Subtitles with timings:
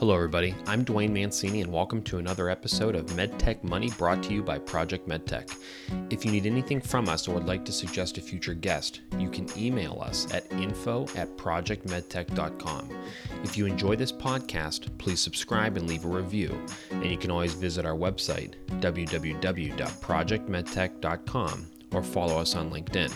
[0.00, 0.54] Hello, everybody.
[0.66, 4.58] I'm Dwayne Mancini, and welcome to another episode of MedTech Money brought to you by
[4.58, 5.54] Project MedTech.
[6.08, 9.28] If you need anything from us or would like to suggest a future guest, you
[9.28, 12.88] can email us at info at projectmedtech.com.
[13.44, 16.58] If you enjoy this podcast, please subscribe and leave a review.
[16.90, 23.12] And you can always visit our website, www.projectmedtech.com, or follow us on LinkedIn.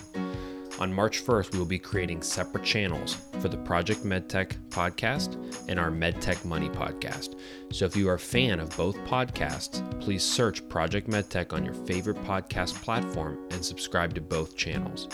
[0.80, 5.36] On March 1st, we will be creating separate channels for the Project MedTech podcast
[5.68, 7.38] and our MedTech Money podcast.
[7.70, 11.74] So if you are a fan of both podcasts, please search Project MedTech on your
[11.74, 15.08] favorite podcast platform and subscribe to both channels.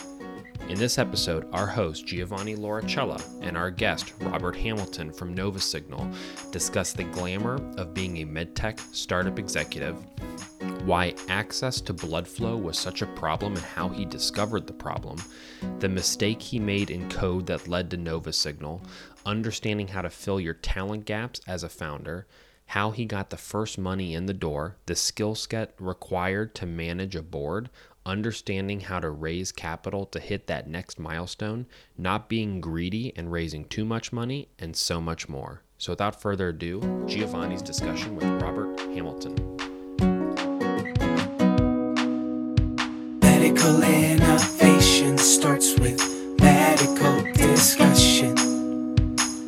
[0.69, 6.15] In this episode, our host Giovanni Lauricella and our guest Robert Hamilton from NovaSignal
[6.53, 9.97] discuss the glamour of being a medtech startup executive,
[10.83, 15.19] why access to blood flow was such a problem and how he discovered the problem,
[15.79, 18.83] the mistake he made in code that led to NovaSignal,
[19.27, 22.27] understanding how to fill your talent gaps as a founder,
[22.67, 27.17] how he got the first money in the door, the skill set required to manage
[27.17, 27.69] a board,
[28.07, 31.67] understanding how to raise capital to hit that next milestone,
[31.99, 35.63] not being greedy and raising too much money, and so much more.
[35.79, 39.70] So, without further ado, Giovanni's discussion with Robert Hamilton.
[43.61, 46.01] Medical innovation starts with
[46.41, 48.35] medical discussion.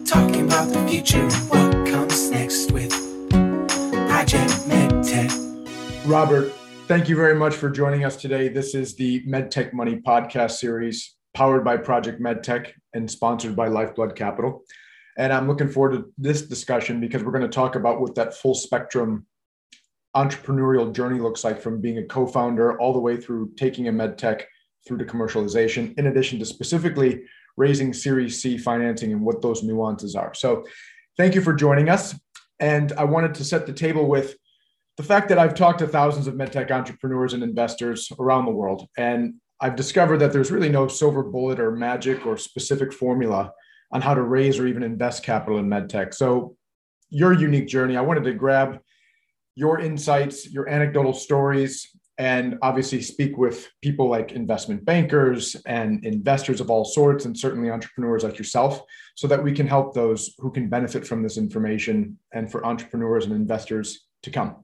[0.05, 2.91] Talking about the future and what comes next with
[3.31, 6.07] Project MedTech.
[6.07, 6.53] Robert,
[6.89, 8.49] thank you very much for joining us today.
[8.49, 14.15] This is the MedTech Money podcast series powered by Project MedTech and sponsored by Lifeblood
[14.15, 14.63] Capital.
[15.17, 18.35] And I'm looking forward to this discussion because we're going to talk about what that
[18.35, 19.27] full spectrum
[20.17, 24.19] entrepreneurial journey looks like from being a co-founder all the way through taking a med
[24.19, 24.47] tech
[24.87, 27.23] through to commercialization in addition to specifically
[27.57, 30.35] raising series c financing and what those nuances are.
[30.35, 30.65] So
[31.17, 32.15] thank you for joining us.
[32.61, 34.37] And i wanted to set the table with
[34.97, 38.89] the fact that i've talked to thousands of medtech entrepreneurs and investors around the world
[38.97, 43.53] and i've discovered that there's really no silver bullet or magic or specific formula
[43.91, 46.57] on how to raise or even invest capital in medtech so
[47.09, 48.79] your unique journey i wanted to grab
[49.55, 56.61] your insights, your anecdotal stories, and obviously speak with people like investment bankers and investors
[56.61, 58.83] of all sorts, and certainly entrepreneurs like yourself,
[59.15, 63.25] so that we can help those who can benefit from this information and for entrepreneurs
[63.25, 64.57] and investors to come.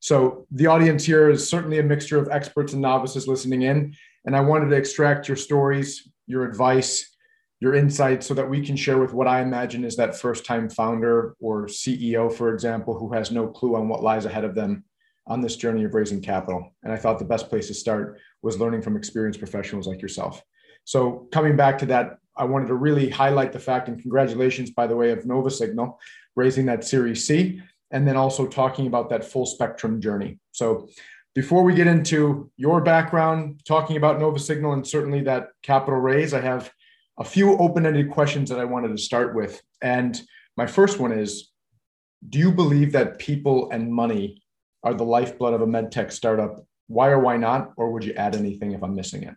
[0.00, 3.94] So, the audience here is certainly a mixture of experts and novices listening in.
[4.24, 7.15] And I wanted to extract your stories, your advice,
[7.60, 10.68] your insights so that we can share with what I imagine is that first time
[10.68, 14.84] founder or CEO, for example, who has no clue on what lies ahead of them
[15.26, 16.74] on this journey of raising capital.
[16.82, 20.42] And I thought the best place to start was learning from experienced professionals like yourself.
[20.84, 24.86] So, coming back to that, I wanted to really highlight the fact and congratulations, by
[24.86, 25.98] the way, of Nova Signal
[26.36, 30.38] raising that Series C, and then also talking about that full spectrum journey.
[30.52, 30.88] So,
[31.34, 36.32] before we get into your background, talking about Nova Signal and certainly that capital raise,
[36.32, 36.70] I have
[37.18, 39.62] a few open-ended questions that I wanted to start with.
[39.82, 40.20] And
[40.56, 41.50] my first one is,
[42.28, 44.42] do you believe that people and money
[44.82, 46.64] are the lifeblood of a medtech startup?
[46.88, 47.72] Why or why not?
[47.76, 49.34] Or would you add anything if I'm missing it?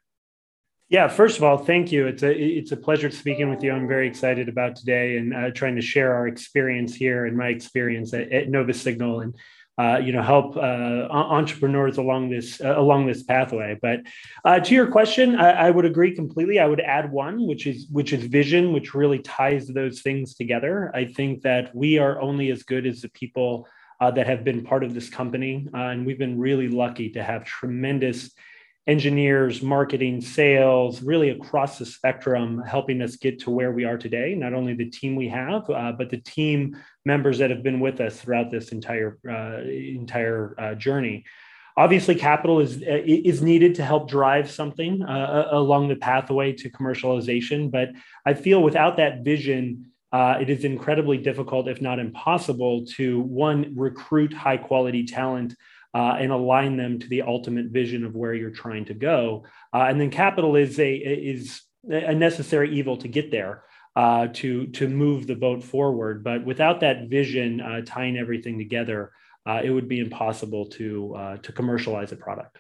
[0.90, 2.08] Yeah, first of all, thank you.
[2.08, 3.72] It's a it's a pleasure speaking with you.
[3.72, 7.50] I'm very excited about today and uh, trying to share our experience here and my
[7.50, 9.36] experience at, at NovaSignal and
[9.80, 13.78] uh, you know help uh, entrepreneurs along this uh, along this pathway.
[13.82, 14.02] But
[14.44, 16.60] uh, to your question I, I, would agree completely.
[16.60, 20.92] I would add one which is which is vision which really ties those things together.
[20.94, 23.70] I think that we are only as good as the people
[24.02, 27.46] uh, that have been part of this company and we've been really lucky to have
[27.46, 28.32] tremendous
[28.88, 34.34] engineers, marketing, sales, really across the spectrum, helping us get to where we are today.
[34.36, 36.76] Not only the team we have, uh, but the team
[37.06, 41.26] members that have been with us throughout this entire uh, entire uh, journey.
[41.78, 47.70] Obviously, capital is is needed to help drive something uh, along the pathway to commercialization.
[47.72, 47.90] But
[48.26, 49.86] I feel without that vision.
[50.12, 55.54] Uh, it is incredibly difficult, if not impossible, to one recruit high quality talent
[55.94, 59.46] uh, and align them to the ultimate vision of where you're trying to go.
[59.74, 63.64] Uh, and then capital is a is a necessary evil to get there.
[63.96, 69.12] Uh, to to move the boat forward, but without that vision uh, tying everything together,
[69.46, 72.60] uh, it would be impossible to uh, to commercialize a product.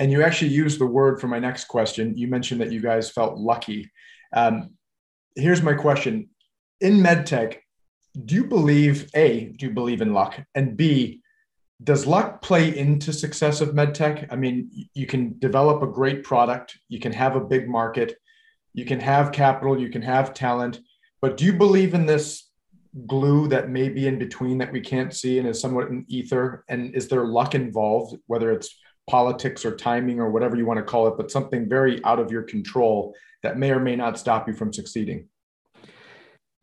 [0.00, 2.16] And you actually used the word for my next question.
[2.16, 3.90] You mentioned that you guys felt lucky.
[4.34, 4.70] Um,
[5.36, 6.30] here's my question:
[6.80, 7.58] In medtech,
[8.24, 11.22] do you believe a do you believe in luck, and b
[11.82, 14.26] does luck play into success of medtech?
[14.30, 18.16] I mean, you can develop a great product, you can have a big market,
[18.72, 20.80] you can have capital, you can have talent,
[21.20, 22.50] but do you believe in this
[23.06, 26.64] glue that may be in between that we can't see and is somewhat in ether?
[26.68, 28.74] And is there luck involved, whether it's
[29.08, 32.30] politics or timing or whatever you want to call it, but something very out of
[32.30, 35.28] your control that may or may not stop you from succeeding?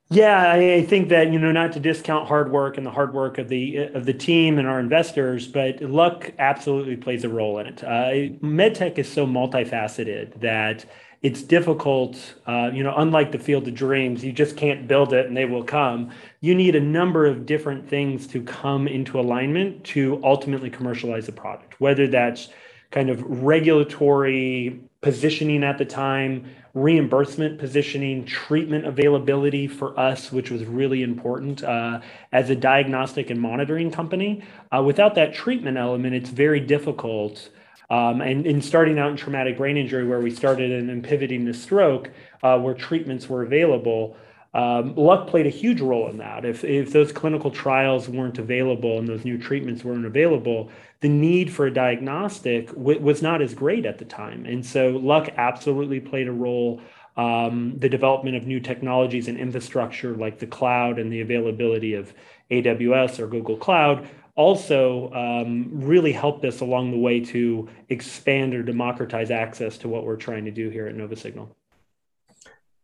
[0.10, 3.40] Yeah, I think that you know not to discount hard work and the hard work
[3.40, 7.68] of the of the team and our investors, but luck absolutely plays a role in
[7.68, 7.84] it.
[7.84, 10.86] Uh, MedTech is so multifaceted that
[11.24, 12.36] it's difficult.
[12.46, 15.46] Uh, you know, unlike the field of dreams, you just can't build it and they
[15.46, 16.12] will come.
[16.42, 21.32] You need a number of different things to come into alignment to ultimately commercialize the
[21.32, 22.50] product, whether that's
[22.92, 30.66] kind of regulatory positioning at the time, reimbursement positioning, treatment availability for us, which was
[30.66, 34.44] really important uh, as a diagnostic and monitoring company.
[34.76, 37.50] Uh, without that treatment element, it's very difficult
[37.90, 41.46] um, and in starting out in traumatic brain injury, where we started and then pivoting
[41.46, 42.10] to stroke,
[42.42, 44.18] uh, where treatments were available,
[44.54, 46.46] um, luck played a huge role in that.
[46.46, 50.70] If, if those clinical trials weren't available and those new treatments weren't available,
[51.00, 54.46] the need for a diagnostic w- was not as great at the time.
[54.46, 56.82] And so luck absolutely played a role.
[57.18, 62.14] Um, the development of new technologies and infrastructure like the cloud and the availability of
[62.52, 68.64] AWS or Google Cloud also um, really helped us along the way to expand or
[68.64, 71.50] democratize access to what we're trying to do here at NovaSignal.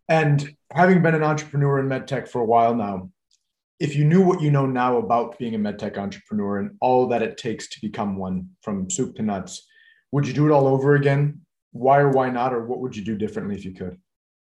[0.09, 3.11] And having been an entrepreneur in medtech for a while now,
[3.79, 7.21] if you knew what you know now about being a medtech entrepreneur and all that
[7.21, 9.65] it takes to become one from soup to nuts,
[10.11, 11.41] would you do it all over again?
[11.71, 12.53] Why or why not?
[12.53, 13.97] Or what would you do differently if you could?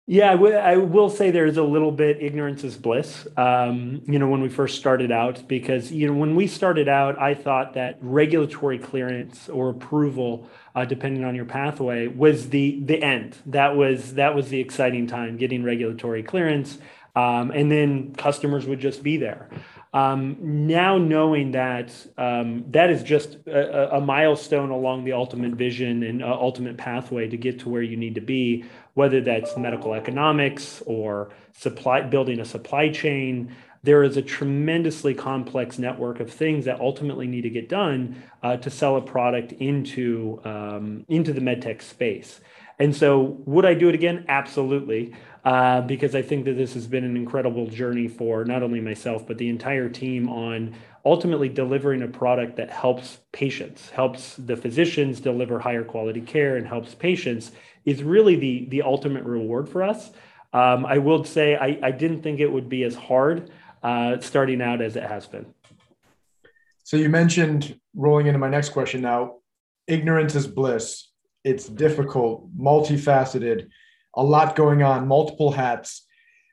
[0.08, 3.26] Yeah, I, w- I will say there's a little bit ignorance is bliss.
[3.36, 7.18] Um, you know, when we first started out, because you know when we started out,
[7.20, 13.02] I thought that regulatory clearance or approval, uh, depending on your pathway, was the the
[13.02, 13.36] end.
[13.46, 16.78] That was that was the exciting time, getting regulatory clearance,
[17.16, 19.48] um, and then customers would just be there.
[19.92, 26.02] Um, now knowing that um, that is just a, a, milestone along the ultimate vision
[26.02, 29.94] and uh, ultimate pathway to get to where you need to be, whether that's medical
[29.94, 33.54] economics or supply building a supply chain.
[33.84, 38.56] There is a tremendously complex network of things that ultimately need to get done uh,
[38.58, 42.40] to sell a product into um, into the medtech space.
[42.78, 44.26] And so, would I do it again?
[44.28, 45.14] Absolutely,
[45.46, 49.28] uh, because I think that this has been an incredible journey for not only myself
[49.28, 55.20] but the entire team on ultimately delivering a product that helps patients, helps the physicians
[55.20, 57.52] deliver higher quality care, and helps patients
[57.84, 60.10] is really the the ultimate reward for us.
[60.52, 63.50] Um, I will say I, I didn't think it would be as hard
[63.84, 65.46] uh, starting out as it has been.
[66.82, 69.36] So you mentioned rolling into my next question now.
[69.86, 71.08] Ignorance is bliss.
[71.44, 73.68] It's difficult, multifaceted,
[74.16, 76.06] a lot going on, multiple hats.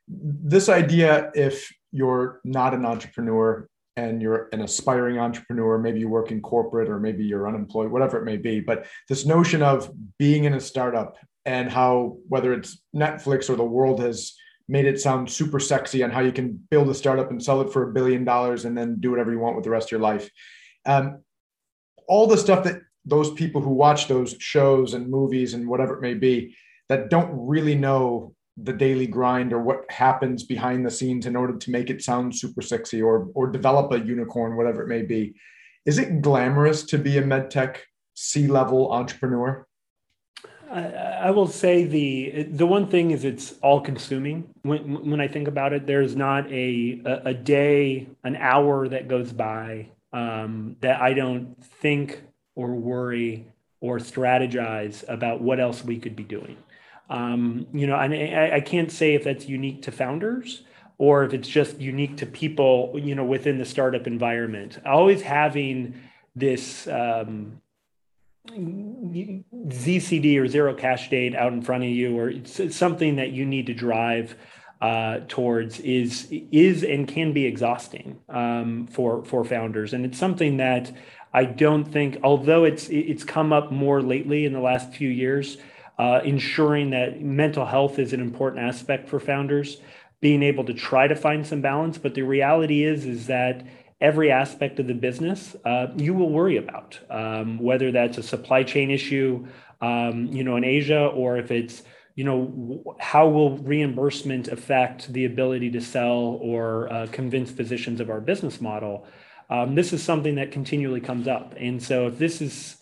[0.07, 6.31] This idea, if you're not an entrepreneur and you're an aspiring entrepreneur, maybe you work
[6.31, 8.59] in corporate or maybe you're unemployed, whatever it may be.
[8.59, 13.63] But this notion of being in a startup and how, whether it's Netflix or the
[13.63, 14.33] world has
[14.67, 17.71] made it sound super sexy on how you can build a startup and sell it
[17.71, 19.99] for a billion dollars and then do whatever you want with the rest of your
[19.99, 20.29] life.
[20.85, 21.21] Um,
[22.07, 26.01] all the stuff that those people who watch those shows and movies and whatever it
[26.01, 26.55] may be
[26.89, 31.57] that don't really know the daily grind or what happens behind the scenes in order
[31.57, 35.33] to make it sound super sexy or or develop a unicorn whatever it may be
[35.85, 37.77] is it glamorous to be a medtech
[38.13, 39.65] c-level entrepreneur
[40.73, 44.49] I, will say the the one thing is it's all consuming.
[44.63, 49.07] When when I think about it, there's not a a, a day, an hour that
[49.07, 52.23] goes by um, that I don't think
[52.55, 53.45] or worry
[53.81, 56.57] or strategize about what else we could be doing.
[57.09, 60.63] Um, you know, and I, I can't say if that's unique to founders
[60.97, 64.79] or if it's just unique to people, you know, within the startup environment.
[64.85, 65.95] Always having
[66.35, 67.61] this um,
[68.49, 73.45] ZCD or zero cash date out in front of you, or it's something that you
[73.45, 74.35] need to drive
[74.81, 80.57] uh, towards is is and can be exhausting um, for for founders, and it's something
[80.57, 80.91] that
[81.33, 85.57] I don't think, although it's it's come up more lately in the last few years
[85.97, 89.81] uh, ensuring that mental health is an important aspect for founders,
[90.21, 91.97] being able to try to find some balance.
[91.97, 93.65] But the reality is, is that
[94.01, 98.63] every aspect of the business uh, you will worry about, um, whether that's a supply
[98.63, 99.47] chain issue,
[99.81, 101.83] um, you know, in Asia, or if it's
[102.15, 108.09] you know how will reimbursement affect the ability to sell or uh, convince physicians of
[108.09, 109.07] our business model
[109.49, 112.77] um, this is something that continually comes up and so if this is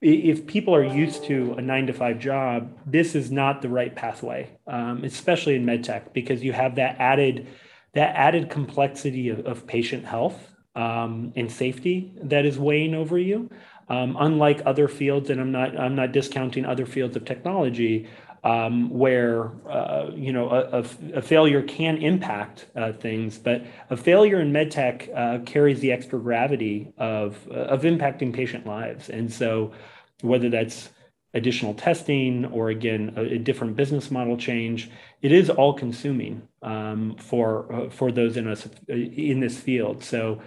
[0.00, 3.94] if people are used to a nine to five job, this is not the right
[3.94, 7.46] pathway, um, especially in medtech, because you have that added
[7.94, 13.50] that added complexity of, of patient health um, and safety that is weighing over you.
[13.88, 18.08] Um, unlike other fields, and I'm not I'm not discounting other fields of technology,
[18.46, 20.84] um, where uh, you know a,
[21.14, 26.16] a, failure can impact uh, things, but a failure in medtech uh, carries the extra
[26.20, 29.72] gravity of uh, of impacting patient lives, and so
[30.20, 30.90] whether that's
[31.34, 34.90] additional testing or again a, a different business model change,
[35.22, 40.04] it is all consuming um, for uh, for those in us uh, in this field.
[40.04, 40.40] So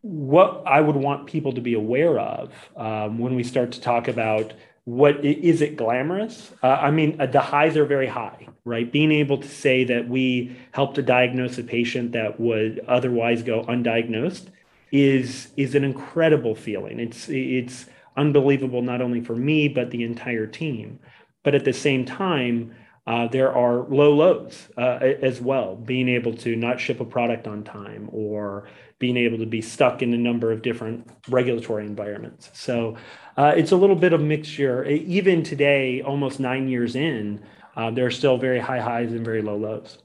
[0.00, 4.08] what I would want people to be aware of um, when we start to talk
[4.08, 4.52] about
[4.84, 6.52] what is it glamorous?
[6.62, 8.90] Uh, I mean, uh, the highs are very high, right?
[8.90, 13.62] Being able to say that we helped to diagnose a patient that would otherwise go
[13.64, 14.48] undiagnosed
[14.92, 17.00] is is an incredible feeling.
[17.00, 17.86] It's it's
[18.16, 21.00] unbelievable not only for me but the entire team.
[21.42, 22.74] But at the same time,
[23.06, 25.76] uh, there are low lows uh, as well.
[25.76, 28.68] Being able to not ship a product on time or
[29.04, 32.48] being able to be stuck in a number of different regulatory environments.
[32.54, 32.96] So
[33.36, 34.82] uh, it's a little bit of mixture.
[34.86, 37.42] Even today, almost nine years in,
[37.76, 39.98] uh, there are still very high highs and very low lows.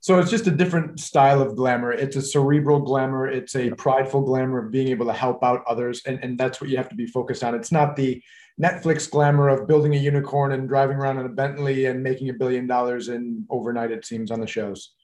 [0.00, 1.92] So it's just a different style of glamour.
[1.92, 3.28] It's a cerebral glamour.
[3.28, 6.00] It's a prideful glamour of being able to help out others.
[6.06, 7.54] And, and that's what you have to be focused on.
[7.54, 8.22] It's not the
[8.58, 12.32] Netflix glamour of building a unicorn and driving around in a Bentley and making a
[12.42, 14.94] billion dollars in overnight, it seems, on the shows.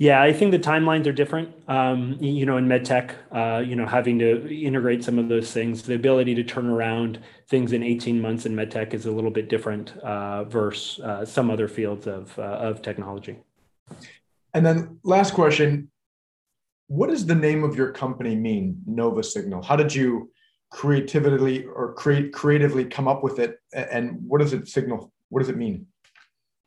[0.00, 1.52] Yeah, I think the timelines are different.
[1.66, 5.82] Um, you know, in medtech, uh, you know, having to integrate some of those things,
[5.82, 9.48] the ability to turn around things in 18 months in medtech is a little bit
[9.48, 13.38] different uh, versus uh, some other fields of, uh, of technology.
[14.54, 15.90] And then last question,
[16.86, 19.62] what does the name of your company mean, Nova Signal?
[19.62, 20.30] How did you
[20.70, 23.60] creatively or create creatively come up with it?
[23.72, 25.12] And what does it signal?
[25.28, 25.86] What does it mean?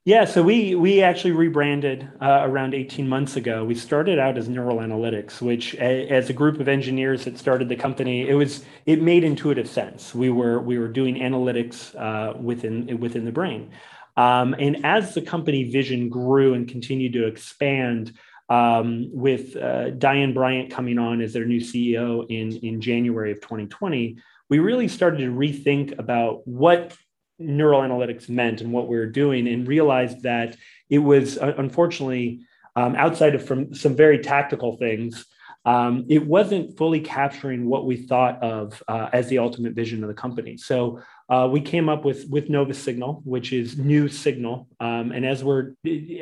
[0.03, 3.63] Yeah, so we we actually rebranded uh, around 18 months ago.
[3.63, 7.69] We started out as Neural Analytics, which a, as a group of engineers that started
[7.69, 10.15] the company, it was it made intuitive sense.
[10.15, 13.69] We were we were doing analytics uh, within within the brain,
[14.17, 18.17] um, and as the company vision grew and continued to expand,
[18.49, 23.39] um, with uh, Diane Bryant coming on as their new CEO in in January of
[23.41, 24.17] 2020,
[24.49, 26.97] we really started to rethink about what
[27.41, 30.57] neural analytics meant and what we were doing, and realized that
[30.89, 32.41] it was uh, unfortunately
[32.75, 35.25] um, outside of from some very tactical things.
[35.63, 40.07] Um, it wasn't fully capturing what we thought of uh, as the ultimate vision of
[40.07, 40.57] the company.
[40.57, 44.67] So uh, we came up with with Nova Signal, which is new signal.
[44.79, 45.73] Um, and as we're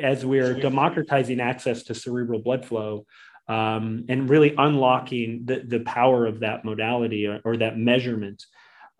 [0.02, 3.06] as we're democratizing access to cerebral blood flow
[3.48, 8.44] um, and really unlocking the, the power of that modality or, or that measurement,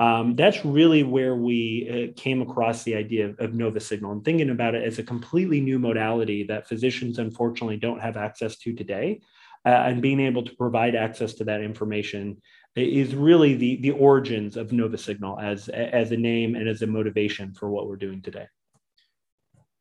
[0.01, 4.25] um, that's really where we uh, came across the idea of, of, Nova Signal and
[4.25, 8.73] thinking about it as a completely new modality that physicians unfortunately don't have access to
[8.73, 9.21] today.
[9.67, 12.41] Uh, and being able to provide access to that information
[12.77, 16.87] is really the, the origins of Nova Signal as, as a name and as a
[16.87, 18.47] motivation for what we're doing today.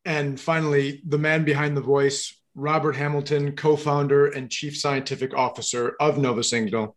[0.04, 5.96] And finally, the man behind the voice, Robert Hamilton, co founder and chief scientific officer
[5.98, 6.94] of Nova Signal.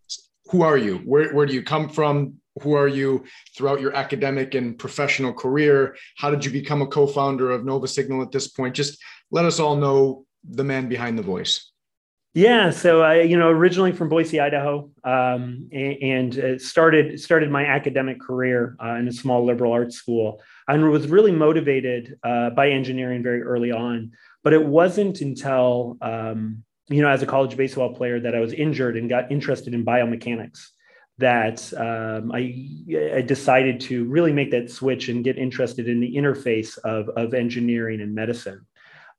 [0.47, 0.97] Who are you?
[0.97, 2.41] Where, where do you come from?
[2.61, 3.23] Who are you
[3.55, 5.95] throughout your academic and professional career?
[6.17, 8.75] How did you become a co-founder of Nova Signal at this point?
[8.75, 11.71] Just let us all know the man behind the voice.
[12.35, 17.63] Yeah, so I, you know, originally from Boise, Idaho, um, and, and started started my
[17.63, 22.71] academic career uh, in a small liberal arts school, and was really motivated uh, by
[22.71, 24.13] engineering very early on.
[24.43, 28.51] But it wasn't until um, you know, as a college baseball player, that I was
[28.51, 30.69] injured and got interested in biomechanics
[31.19, 32.67] that um, I,
[33.15, 37.35] I, decided to really make that switch and get interested in the interface of, of
[37.35, 38.65] engineering and medicine.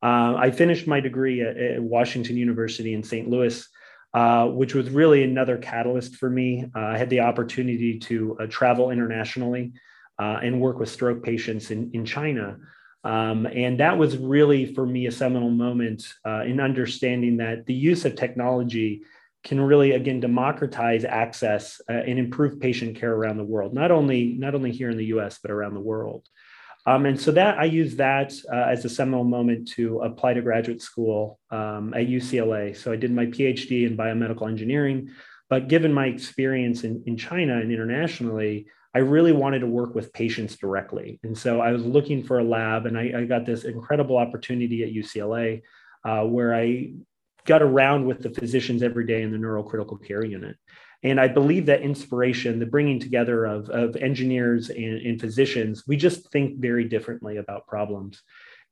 [0.03, 3.31] Uh, I finished my degree at, at, Washington University in St.
[3.31, 3.67] Louis,
[4.13, 6.67] uh, which was really another catalyst for me.
[6.75, 9.73] Uh, I had the opportunity to uh, travel internationally
[10.19, 12.59] uh, and work with stroke patients in, in China.
[13.05, 17.75] Um, and that was really for me a seminal moment uh, in understanding that the
[17.75, 19.03] use of technology
[19.45, 24.35] can really again democratize access uh, and improve patient care around the world not only
[24.39, 26.27] not only here in the us but around the world.
[26.87, 30.43] Um, and so that i use that uh, as a seminal moment to apply to
[30.43, 35.11] graduate school um, at ucla so i did my phd in biomedical engineering
[35.49, 40.13] but given my experience in, in china and internationally i really wanted to work with
[40.13, 41.19] patients directly.
[41.23, 44.83] And so i was looking for a lab and i, I got this incredible opportunity
[44.83, 45.63] at ucla
[46.05, 46.93] uh, where I
[47.47, 50.57] got around with the physicians every day in the neurocritical care unit.
[51.03, 55.97] And I believe that inspiration, the bringing together of, of engineers and, and physicians, we
[55.97, 58.23] just think very differently about problems.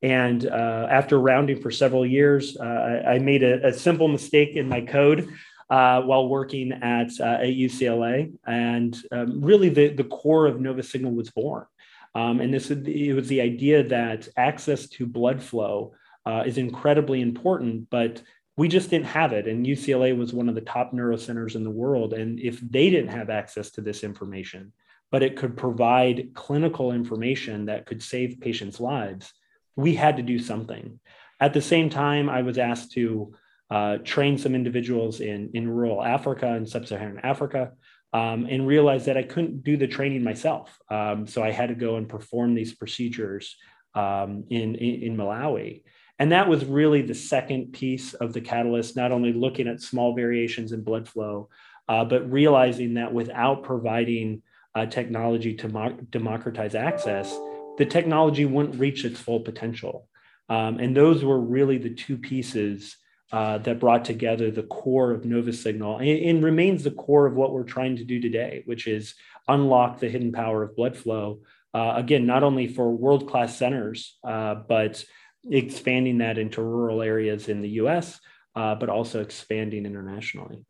[0.01, 4.57] And uh, after rounding for several years, uh, I, I, made a, a, simple mistake
[4.57, 5.29] in my code
[5.71, 8.33] uh, while working at, uh, at UCLA.
[8.45, 11.67] And um, really, the, the core of Nova Signal was born.
[12.15, 15.95] Um, and this it was the idea that access to blood flow
[16.27, 18.23] uh, is incredibly important, but
[18.57, 19.47] we just didn't have it.
[19.47, 22.13] And UCLA was one of the top neurocenters in the world.
[22.13, 24.73] And if they didn't have access to this information,
[25.11, 29.33] but it could provide clinical information that could save patients' lives,
[29.77, 31.01] we had to do something.
[31.41, 33.35] At the same time, I was asked to
[33.71, 37.73] uh, train some individuals in, in rural Africa and sub Saharan Africa
[38.13, 40.79] um, and realized that I couldn't do the training myself.
[40.91, 43.57] Um, so I had to go and perform these procedures
[43.95, 45.83] um, in, in, in, Malawi.
[46.23, 50.15] And that was really the second piece of the catalyst, not only looking at small
[50.15, 51.49] variations in blood flow,
[51.89, 54.43] uh, but realizing that without providing
[54.77, 57.37] uh, technology to mo- democratize access,
[57.77, 60.07] the technology wouldn't reach its full potential.
[60.49, 62.97] Um, and those were really the two pieces
[63.33, 67.35] uh, that brought together the core of Nova Signal and, and, remains the core of
[67.35, 69.17] what we're trying to do today, which is
[69.49, 71.41] unlock the hidden power of blood flow.
[71.75, 75.05] Uh, again, not only for world class centers, uh, but
[75.51, 78.21] expanding that into rural areas in the US,
[78.55, 80.65] uh, but also expanding internationally.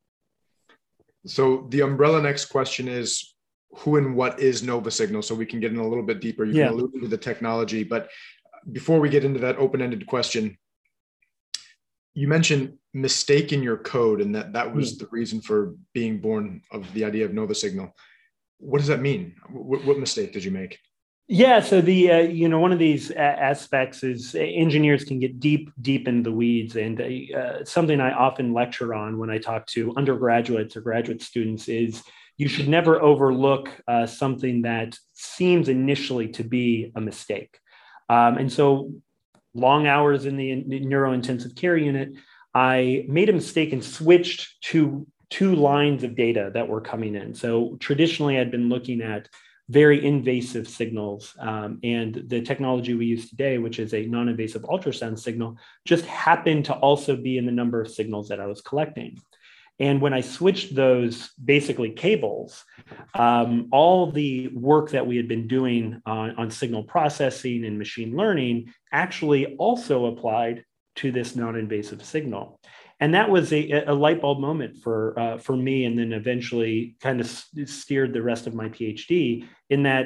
[1.27, 3.35] So, the umbrella next question is
[3.79, 5.23] who and what is Nova Signal?
[5.23, 6.45] So, we can get in a little bit deeper.
[6.45, 6.69] You yeah.
[6.69, 8.09] can allude to the technology, but
[8.71, 10.57] before we get into that open ended question,
[12.15, 14.99] you mentioned mistake in your code and that that was mm.
[15.01, 17.95] the reason for being born of the idea of nova signal
[18.59, 20.79] what does that mean what, what mistake did you make
[21.29, 25.71] yeah so the uh, you know one of these aspects is engineers can get deep
[25.81, 29.95] deep in the weeds and uh, something i often lecture on when i talk to
[29.97, 32.03] undergraduates or graduate students is
[32.39, 37.59] you should never overlook uh, something that seems initially to be a mistake
[38.09, 38.91] um, and so
[39.55, 42.13] long hours in the neuro intensive care unit,
[42.55, 47.35] I made a mistake and switched to two lines of data that were coming in.
[47.35, 49.29] So traditionally, I'd been looking at
[49.69, 51.35] very invasive signals.
[51.39, 56.05] Um, and the technology we use today, which is a non invasive ultrasound signal, just
[56.07, 59.19] happened to also be in the number of signals that I was collecting.
[59.79, 62.65] And when I switched those basically cables,
[63.15, 68.17] um, all the work that we had been doing on, on signal processing and machine
[68.17, 70.65] learning actually also applied
[70.97, 72.61] to this non-invasive signal.
[73.03, 76.95] And that was a, a light bulb moment for, uh, for me, and then eventually
[77.01, 80.05] kind of steered the rest of my PhD in that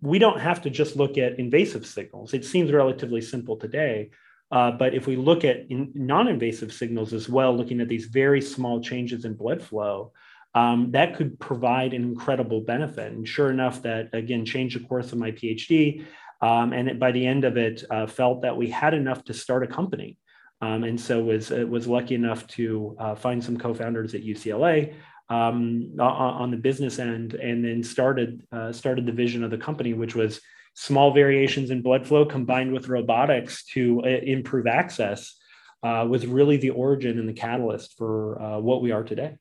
[0.00, 2.34] we don't have to just look at invasive signals.
[2.34, 4.10] It seems relatively simple today,
[4.52, 8.80] uh, but if we look at non-invasive signals as well, looking at these very small
[8.80, 10.12] changes in blood flow,
[10.54, 13.10] um, that could provide an incredible benefit.
[13.10, 16.04] And sure enough, that again changed the course of my PhD.
[16.40, 19.34] Um, and it, by the end of it, uh, felt that we had enough to
[19.34, 20.18] start a company.
[20.60, 24.94] Um, and so was uh, was lucky enough to uh, find some co-founders at UCLA
[25.28, 29.92] um, on the business end, and then started uh, started the vision of the company,
[29.92, 30.40] which was
[30.74, 35.36] small variations in blood flow combined with robotics to uh, improve access
[35.82, 39.36] uh, was really the origin and the catalyst for what we are today.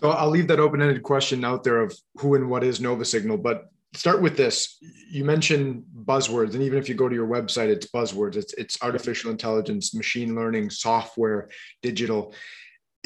[0.00, 3.38] So I'll leave that open-ended question out there of who and what is Nova Signal,
[3.38, 4.78] but start with this.
[5.10, 8.36] You mentioned buzzwords, and even if you go to your website, it's buzzwords.
[8.36, 11.48] It's it's artificial intelligence, machine learning, software,
[11.82, 12.34] digital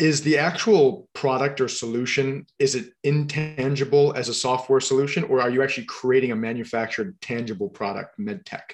[0.01, 5.51] is the actual product or solution is it intangible as a software solution or are
[5.51, 8.73] you actually creating a manufactured tangible product medtech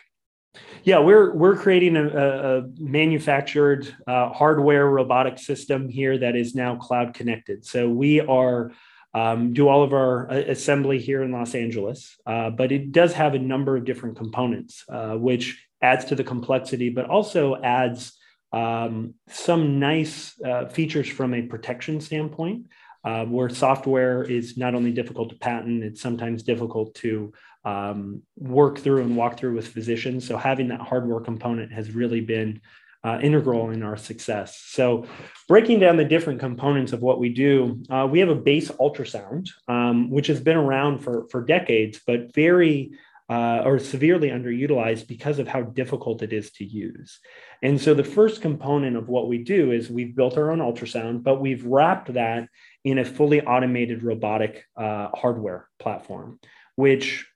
[0.85, 6.77] yeah we're we're creating a, a manufactured uh, hardware robotic system here that is now
[6.77, 8.71] cloud connected so we are
[9.21, 13.13] um, do all of our uh, assembly here in los angeles uh, but it does
[13.13, 15.45] have a number of different components uh, which
[15.83, 18.17] adds to the complexity but also adds
[18.53, 22.67] um, some nice uh, features from a protection standpoint,
[23.05, 27.33] uh, where software is not only difficult to patent, it's sometimes difficult to
[27.65, 30.27] um, work through and walk through with physicians.
[30.27, 32.61] So having that hardware component has really been
[33.07, 34.61] uh, integral in our success.
[34.67, 35.07] So,
[35.47, 39.49] breaking down the different components of what we do, uh, we have a base ultrasound,
[39.69, 42.91] um, which has been around for, for decades, but very
[43.29, 47.21] uh, or severely underutilized because of how difficult it is to use.
[47.63, 51.23] And so the first component of what we do is we've built our own ultrasound,
[51.23, 52.49] but we've wrapped that
[52.85, 56.39] in a fully automated robotic uh, hardware platform,
[56.77, 57.27] which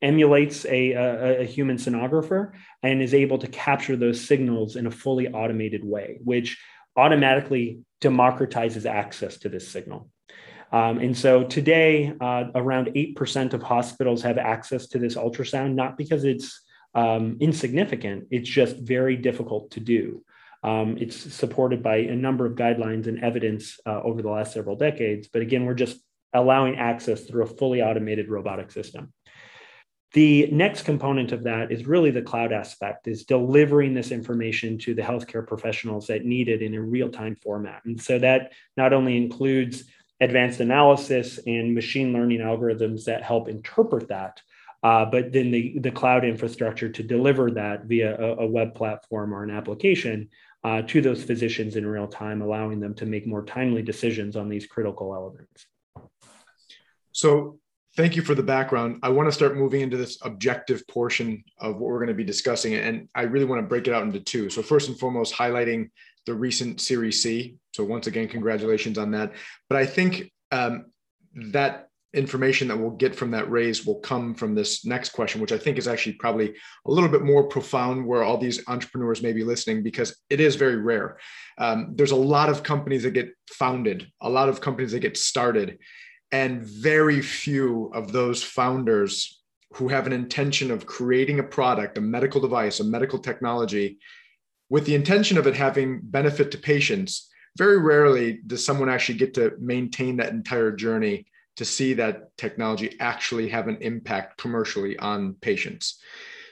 [0.00, 4.90] emulates a, a, a, human sonographer and is able to capture those signals in a
[4.90, 6.58] fully automated way, which
[6.96, 10.08] automatically democratizes access to this signal.
[10.70, 15.96] Um, and so today, uh, around 8% of hospitals have access to this ultrasound, not
[15.96, 16.62] because it's
[16.94, 18.28] um, insignificant.
[18.30, 20.22] It's just very difficult to do.
[20.62, 24.76] Um, it's supported by a number of guidelines and evidence uh, over the last several
[24.76, 25.28] decades.
[25.32, 25.98] But again, we're just
[26.32, 29.12] allowing access through a fully automated robotic system.
[30.14, 34.94] The next component of that is really the cloud aspect, is delivering this information to
[34.94, 37.82] the healthcare professionals that need it in a real-time format.
[37.84, 39.84] And so that not only includes
[40.20, 44.40] advanced analysis and machine learning algorithms that help interpret that,
[44.82, 49.34] uh, but then the, the cloud infrastructure to deliver that via a, a web platform
[49.34, 50.28] or an application
[50.64, 54.48] uh, to those physicians in real time, allowing them to make more timely decisions on
[54.48, 55.66] these critical elements.
[57.12, 57.58] So,
[57.98, 59.00] thank you for the background.
[59.02, 62.22] I want to start moving into this objective portion of what we're going to be
[62.22, 62.74] discussing.
[62.74, 64.48] And I really want to break it out into two.
[64.50, 65.90] So, first and foremost, highlighting
[66.24, 67.56] the recent Series C.
[67.74, 69.32] So, once again, congratulations on that.
[69.68, 70.92] But I think um,
[71.50, 75.52] that information that we'll get from that raise will come from this next question, which
[75.52, 76.54] I think is actually probably
[76.86, 80.54] a little bit more profound where all these entrepreneurs may be listening because it is
[80.54, 81.18] very rare.
[81.58, 85.16] Um, there's a lot of companies that get founded, a lot of companies that get
[85.16, 85.78] started,
[86.32, 89.42] and very few of those founders
[89.74, 93.98] who have an intention of creating a product, a medical device, a medical technology,
[94.70, 97.28] with the intention of it having benefit to patients.
[97.56, 102.96] Very rarely does someone actually get to maintain that entire journey to see that technology
[103.00, 105.98] actually have an impact commercially on patients.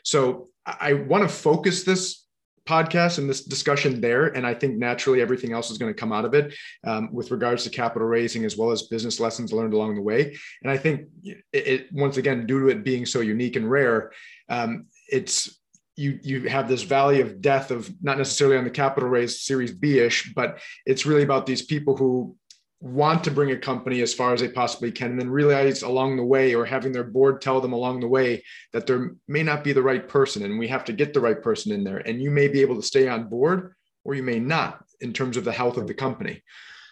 [0.03, 2.26] So I want to focus this
[2.67, 4.27] podcast and this discussion there.
[4.27, 7.31] And I think naturally everything else is going to come out of it um, with
[7.31, 10.37] regards to capital raising as well as business lessons learned along the way.
[10.63, 14.13] And I think it, it once again, due to it being so unique and rare,
[14.49, 15.61] um, it's
[15.97, 19.73] you you have this valley of death of not necessarily on the capital raise series
[19.73, 22.37] b-ish but it's really about these people who
[22.81, 26.17] want to bring a company as far as they possibly can and then realize along
[26.17, 29.65] the way or having their board tell them along the way that there may not
[29.65, 31.99] be the right person and we have to get the right person in there.
[31.99, 35.37] And you may be able to stay on board or you may not in terms
[35.37, 36.43] of the health of the company.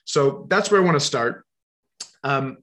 [0.05, 1.45] So that's where i want to start.
[2.23, 2.59] Um,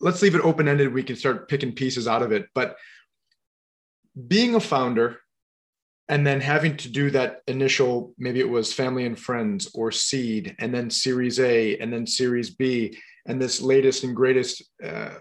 [0.00, 0.92] let's leave it open-ended.
[0.92, 2.46] We can start picking pieces out of it.
[2.54, 2.76] But
[4.28, 5.18] being a founder
[6.12, 10.54] and then having to do that initial maybe it was family and friends or seed
[10.58, 12.94] and then series a and then series b
[13.26, 15.14] and this latest and greatest uh,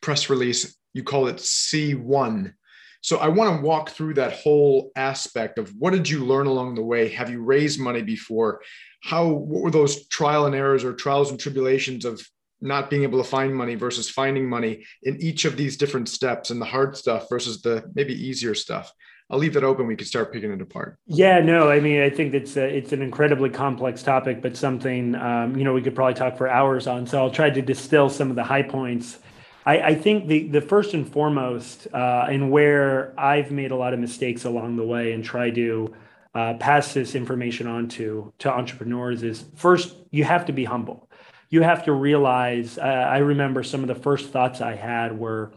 [0.00, 2.52] press release you call it c1
[3.00, 6.74] so i want to walk through that whole aspect of what did you learn along
[6.74, 7.08] the way?
[7.08, 8.62] Have you raised money before?
[9.02, 12.24] How what were those trial and errors or trials and tribulations of
[12.60, 16.50] not being able to find money versus finding money in each of these different steps
[16.50, 18.92] and the hard stuff versus the maybe easier stuff
[19.30, 19.86] I'll leave that open.
[19.86, 20.98] We could start picking it apart.
[21.06, 25.14] Yeah, no, I mean, I think it's a, it's an incredibly complex topic, but something
[25.16, 27.06] um, you know we could probably talk for hours on.
[27.06, 29.18] So I'll try to distill some of the high points.
[29.66, 33.92] I, I think the the first and foremost, uh, and where I've made a lot
[33.92, 35.94] of mistakes along the way, and try to
[36.34, 41.10] uh, pass this information on to to entrepreneurs is first you have to be humble.
[41.50, 42.78] You have to realize.
[42.78, 45.52] Uh, I remember some of the first thoughts I had were,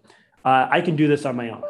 [0.45, 1.63] uh, I can do this on my own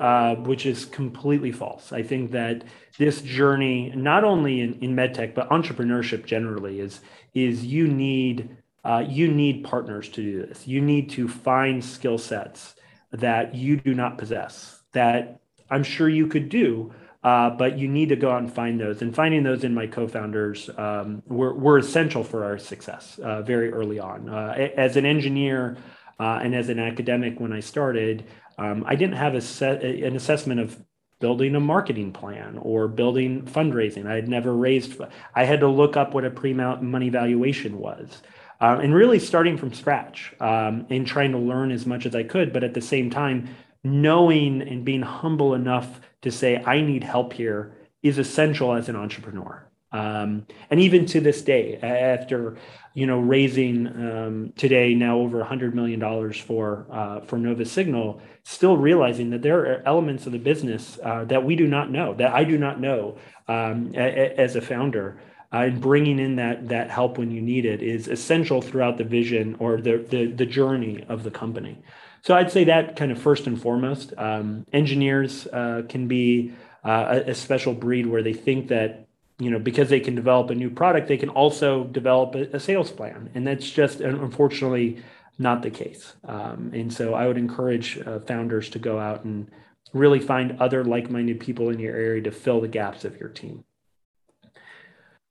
[0.00, 1.92] uh, which is completely false.
[1.92, 2.64] I think that
[2.98, 7.00] this journey, not only in, in medtech but entrepreneurship generally, is
[7.34, 10.66] is you need uh, you need partners to do this.
[10.66, 12.74] You need to find skill sets
[13.12, 18.08] that you do not possess that I'm sure you could do, uh, but you need
[18.10, 19.02] to go out and find those.
[19.02, 23.72] And finding those in my co-founders um, were, were essential for our success uh, very
[23.72, 24.28] early on.
[24.28, 25.76] Uh, as an engineer
[26.18, 28.24] uh, and as an academic, when I started,
[28.58, 30.82] um, I didn't have a set, an assessment of
[31.20, 34.06] building a marketing plan or building fundraising.
[34.06, 35.00] I had never raised,
[35.34, 38.22] I had to look up what a pre money valuation was.
[38.60, 42.24] Um, and really starting from scratch um, and trying to learn as much as I
[42.24, 47.04] could, but at the same time, knowing and being humble enough to say, I need
[47.04, 49.67] help here is essential as an entrepreneur.
[49.90, 52.56] Um, and even to this day, after
[52.94, 58.20] you know raising um, today now over 100 million dollars for uh, for Nova Signal,
[58.44, 62.14] still realizing that there are elements of the business uh, that we do not know,
[62.14, 65.20] that I do not know um, a, a, as a founder.
[65.50, 69.04] Uh, and bringing in that that help when you need it is essential throughout the
[69.04, 71.78] vision or the the, the journey of the company.
[72.20, 74.12] So I'd say that kind of first and foremost.
[74.18, 76.52] Um, engineers uh, can be
[76.84, 79.07] uh, a, a special breed where they think that
[79.38, 82.60] you know because they can develop a new product they can also develop a, a
[82.60, 83.30] sales plan.
[83.34, 85.02] And that's just unfortunately
[85.38, 86.14] not the case.
[86.24, 89.50] Um, and so i would encourage uh, founders to go out and
[89.94, 93.64] really find other like-minded people in your area to fill the gaps of your team.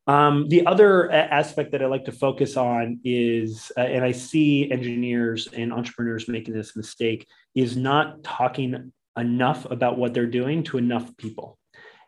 [0.08, 4.72] Um, the other aspect that I like to focus on is, uh, and I see
[4.72, 10.78] engineers and entrepreneurs making this mistake, is not talking enough about what they're doing to
[10.78, 11.58] enough people.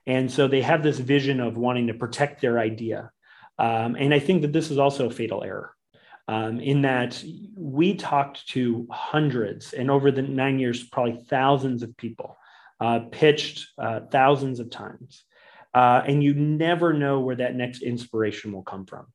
[0.09, 3.11] And so they have this vision of wanting to protect their idea.
[3.59, 5.75] Um, and I think that this is also a fatal error
[6.27, 7.23] um, in that
[7.55, 12.37] we talked to hundreds and over the nine years, probably thousands of people,
[12.79, 15.25] uh, pitched uh, thousands of times.
[15.75, 19.05] Uh, and you never know where that next inspiration will come from.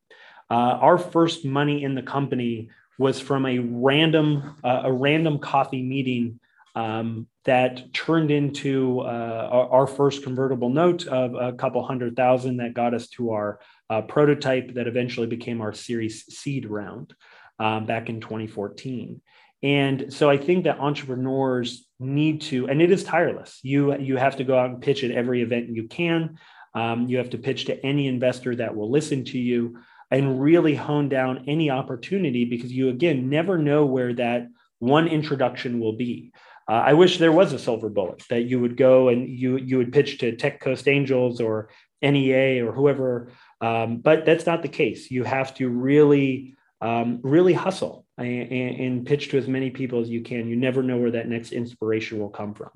[0.49, 2.69] Uh, our first money in the company
[3.01, 6.39] was from a random uh, a random coffee meeting
[6.75, 12.57] um, that turned into uh, our, our, first convertible note of a couple hundred thousand
[12.57, 13.61] that got us to our
[13.91, 17.15] uh, prototype that eventually became our Series Seed round
[17.61, 19.21] um, back in 2014.
[19.63, 23.61] And so I think that entrepreneurs need to, and it is tireless.
[23.63, 26.39] You you have to go out and pitch at every event you can.
[26.75, 29.79] Um, you have to pitch to any investor that will listen to you
[30.11, 34.49] and really hone down any opportunity because you again never know where that
[34.81, 36.33] one introduction will be.
[36.69, 39.79] Uh, I wish there was a silver bullet that you would go and you you
[39.79, 41.69] would pitch to Tech Coast Angels or
[42.03, 45.11] NEA or whoever, um, but that's not the case.
[45.11, 50.09] You have to really um, really hustle and, and pitch to as many people as
[50.09, 50.49] you can.
[50.49, 52.71] You never know where that next inspiration will come from.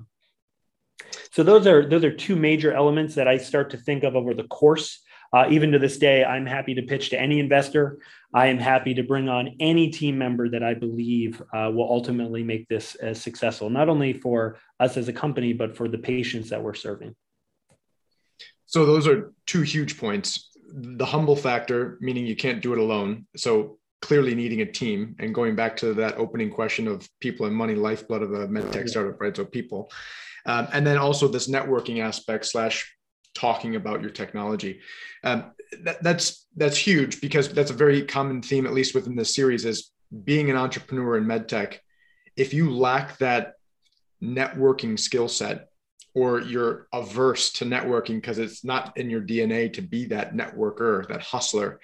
[1.31, 4.33] So those are those are two major elements that I start to think of over
[4.33, 7.99] the course uh, even to this day, I'm happy to pitch to any investor.
[8.33, 12.43] I am happy to bring on any team member that I believe uh, will ultimately
[12.43, 16.49] make this as successful, not only for us as a company, but for the patients
[16.49, 17.15] that we're serving.
[18.65, 20.49] So, those are two huge points.
[20.71, 23.25] The humble factor, meaning you can't do it alone.
[23.35, 27.55] So, clearly needing a team and going back to that opening question of people and
[27.55, 29.91] money lifeblood of a medtech startup right so people
[30.45, 32.95] um, and then also this networking aspect slash
[33.35, 34.81] talking about your technology.
[35.23, 35.51] Um,
[35.83, 39.65] that, that's that's huge because that's a very common theme, at least within this series,
[39.65, 39.91] is
[40.23, 41.77] being an entrepreneur in medtech.
[42.35, 43.53] If you lack that
[44.21, 45.69] networking skill set,
[46.15, 51.07] or you're averse to networking because it's not in your DNA to be that networker,
[51.07, 51.79] that hustler,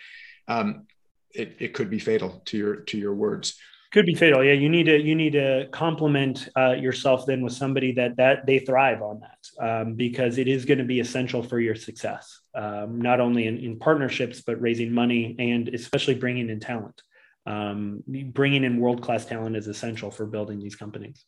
[0.47, 0.87] um,
[1.33, 3.57] it, it could be fatal to your to your words
[3.95, 4.43] could be fatal.
[4.43, 8.45] Yeah, you need to you need to complement uh, yourself then with somebody that that
[8.45, 12.41] they thrive on that um, because it is going to be essential for your success,
[12.55, 17.01] um, not only in, in, partnerships but raising money and especially bringing in talent.
[17.45, 18.03] Um,
[18.33, 21.23] bringing in world class talent is essential for building these companies.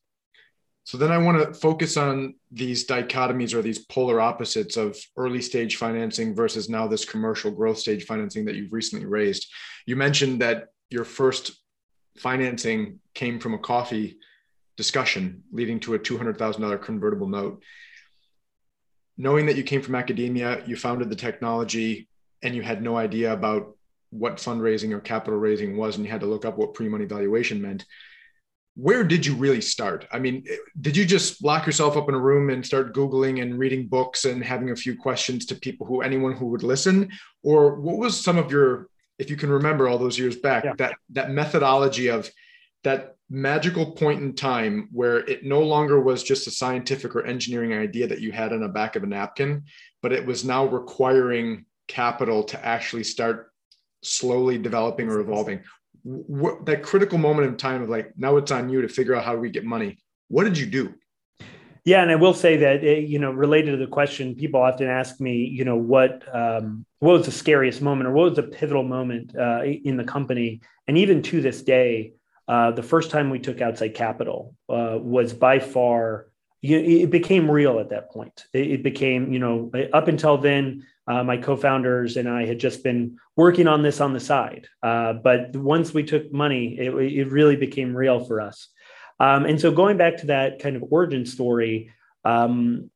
[0.84, 5.42] So then I want to focus on these dichotomies or these polar opposites of early
[5.42, 9.48] stage financing versus now this commercial growth stage financing that you've recently raised.
[9.86, 11.52] You mentioned that your first
[12.20, 14.18] financing came from a coffee
[14.78, 17.64] discussion leading to a $200,000 convertible note.
[19.18, 22.08] Knowing that you came from academia, you founded the technology,
[22.44, 23.76] and you had no idea about
[24.12, 27.06] what fundraising or capital raising was, and you had to look up what pre money
[27.06, 27.86] valuation meant.
[28.76, 30.06] Where did you really start?
[30.12, 30.46] I mean,
[30.80, 34.26] did you just lock yourself up in a room and start Googling and reading books
[34.26, 37.10] and having a few questions to people who, anyone who would listen?
[37.42, 40.74] Or what was some of your if you can remember all those years back, yeah.
[40.78, 42.30] that that methodology of
[42.84, 47.74] that magical point in time where it no longer was just a scientific or engineering
[47.74, 49.64] idea that you had on the back of a napkin,
[50.02, 53.52] but it was now requiring capital to actually start
[54.04, 55.62] slowly developing or evolving.
[56.04, 59.26] What, that critical moment in time of like, now it's on you to figure out
[59.26, 59.98] how do we get money.
[60.30, 60.94] What did you do?
[61.88, 64.90] Yeah, and I will say that eh, you know, related to the question, people often
[64.90, 68.44] ask me, you know, what um, what was the scariest moment or what was the
[68.44, 72.12] pivotal moment uh, in the company, and even to this day,
[72.50, 76.28] uh, the first time we took outside capital uh, was by far
[76.62, 78.46] it became real at that point.
[78.52, 83.18] It became, you know, up until then, uh, my co-founders and I had just been
[83.38, 84.68] working on this on the side.
[84.84, 88.68] Uh, but once we took money, it, it really became real for us.
[89.20, 91.92] Um, and so going back to that kind of origin story,
[92.24, 92.90] um,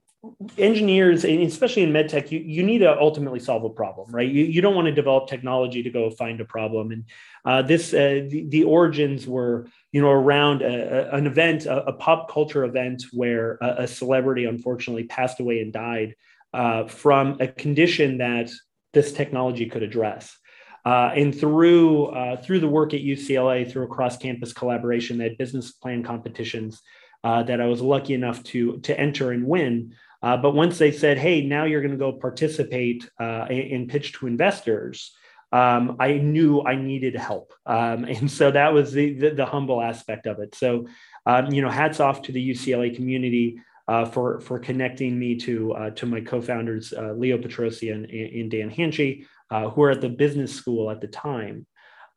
[0.58, 4.30] engineers, especially in medtech, you, you need to ultimately solve a problem, right?
[4.30, 6.92] You, you don't want to develop technology to go find a problem.
[6.92, 7.06] And
[7.44, 11.88] uh, this, uh, the, the, origins were, you know, around a, a, an event, a,
[11.88, 16.16] a, pop culture event where a, a, celebrity unfortunately passed away and died
[16.54, 18.52] uh, from a condition that
[18.94, 20.38] this technology could address.
[20.84, 25.26] Uh, and through uh, through the work at UCLA, through a cross campus collaboration, they
[25.26, 26.82] had business plan competitions
[27.24, 29.96] uh, that I was lucky enough to to enter and win.
[30.24, 34.14] Uh, but once they said, "Hey, now you're going to go participate uh, and pitch
[34.14, 35.16] to investors,"
[35.52, 39.82] um, I knew I needed help, um, and so that was the, the, the humble
[39.82, 40.56] aspect of it.
[40.56, 40.88] So,
[41.28, 43.62] um, you know, hats off to the UCLA community.
[43.88, 48.50] Uh, for for connecting me to uh, to my co-founders uh, Leo Petrosi and, and
[48.50, 51.68] Dan Hanchey, uh, who were at the business school at the time.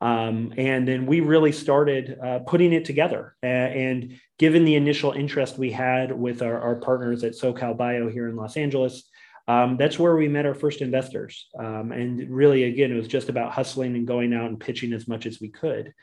[0.01, 3.35] Um, and then we really started uh, putting it together.
[3.43, 8.27] and given the initial interest we had with our, our partners at SoCal Bio here
[8.27, 9.09] in Los Angeles,
[9.47, 11.47] um, that's where we met our first investors.
[11.57, 15.07] Um, and really, again, it was just about hustling and going out and pitching as
[15.07, 15.93] much as we could.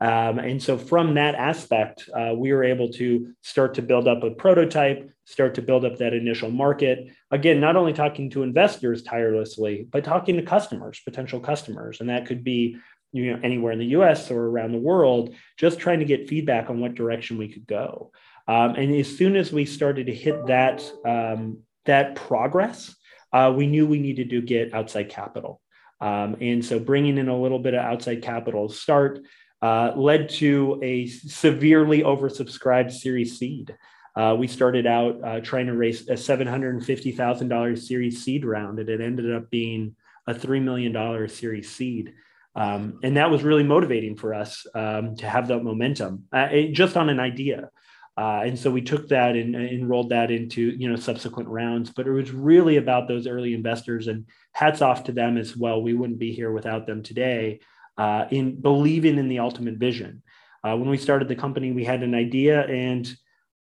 [0.00, 4.22] Um, and so, from that aspect, uh, we were able to start to build up
[4.22, 7.08] a prototype, start to build up that initial market.
[7.30, 12.00] Again, not only talking to investors tirelessly, but talking to customers, potential customers.
[12.00, 12.76] And that could be
[13.12, 16.70] you know, anywhere in the US or around the world, just trying to get feedback
[16.70, 18.12] on what direction we could go.
[18.46, 22.94] Um, and as soon as we started to hit that, um, that progress,
[23.32, 25.60] uh, we knew we needed to get outside capital.
[26.00, 29.20] Um, and so bringing in a little bit of outside capital start
[29.62, 33.76] uh, led to a severely oversubscribed Series Seed.
[34.14, 39.00] Uh, we started out uh, trying to raise a $750,000 Series Seed round, and it
[39.00, 39.94] ended up being
[40.26, 42.14] a $3 million Series Seed.
[42.54, 46.72] Um, and that was really motivating for us um, to have that momentum uh, it,
[46.72, 47.70] just on an idea.
[48.16, 51.90] Uh, and so we took that and, and rolled that into you know subsequent rounds.
[51.90, 55.80] But it was really about those early investors, and hats off to them as well.
[55.80, 57.60] We wouldn't be here without them today
[57.98, 60.22] uh, in believing in the ultimate vision.
[60.64, 63.14] Uh, when we started the company, we had an idea and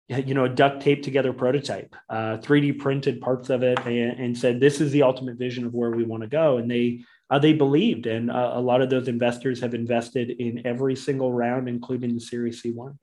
[0.09, 4.39] you know a duct tape together prototype, 3D uh, printed parts of it, and, and,
[4.39, 6.59] said this is the ultimate vision of where we want to go.
[6.59, 10.65] And they uh, they believed, and uh, a lot of those investors have invested in
[10.65, 12.97] every single round, including the Series C1.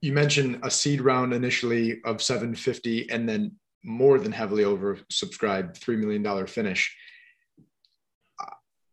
[0.00, 5.96] You mentioned a seed round initially of 750, and then more than heavily oversubscribed, three
[5.96, 6.94] million dollar finish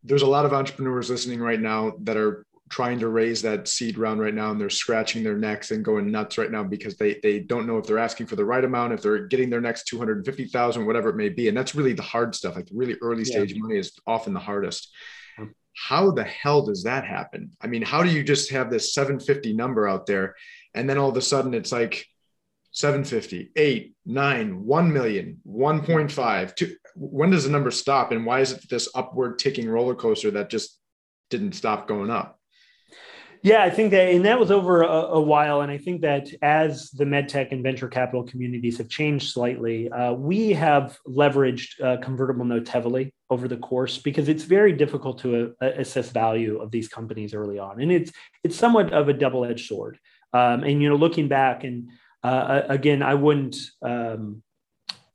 [0.04, 3.98] there's a lot of entrepreneurs listening right now that are trying to raise that seed
[3.98, 7.20] round right now and they're scratching their necks and going nuts right now because they
[7.22, 9.84] they don't know if they're asking for the right amount if they're getting their next
[9.84, 11.48] 250,000 whatever it may be.
[11.48, 12.56] And that's really the hard stuff.
[12.56, 13.60] Like really early stage yeah.
[13.60, 14.92] money is often the hardest.
[15.76, 17.50] How the hell does that happen?
[17.60, 20.34] I mean how do you just have this 750 number out there
[20.74, 22.06] and then all of a sudden it's like
[22.74, 28.50] 750 8 9 1 million 1.5 2 when does the number stop and why is
[28.50, 30.80] it this upward ticking roller coaster that just
[31.30, 32.38] didn't stop going up?
[33.42, 36.28] Yeah i think that and that was over a, a while and i think that
[36.42, 42.00] as the medtech and venture capital communities have changed slightly uh, we have leveraged uh,
[42.00, 46.72] convertible notes heavily over the course because it's very difficult to uh, assess value of
[46.72, 48.10] these companies early on and it's
[48.42, 49.98] it's somewhat of a double-edged sword.
[50.32, 51.90] Um, and you know looking back and
[52.24, 54.42] uh, again i wouldn't um,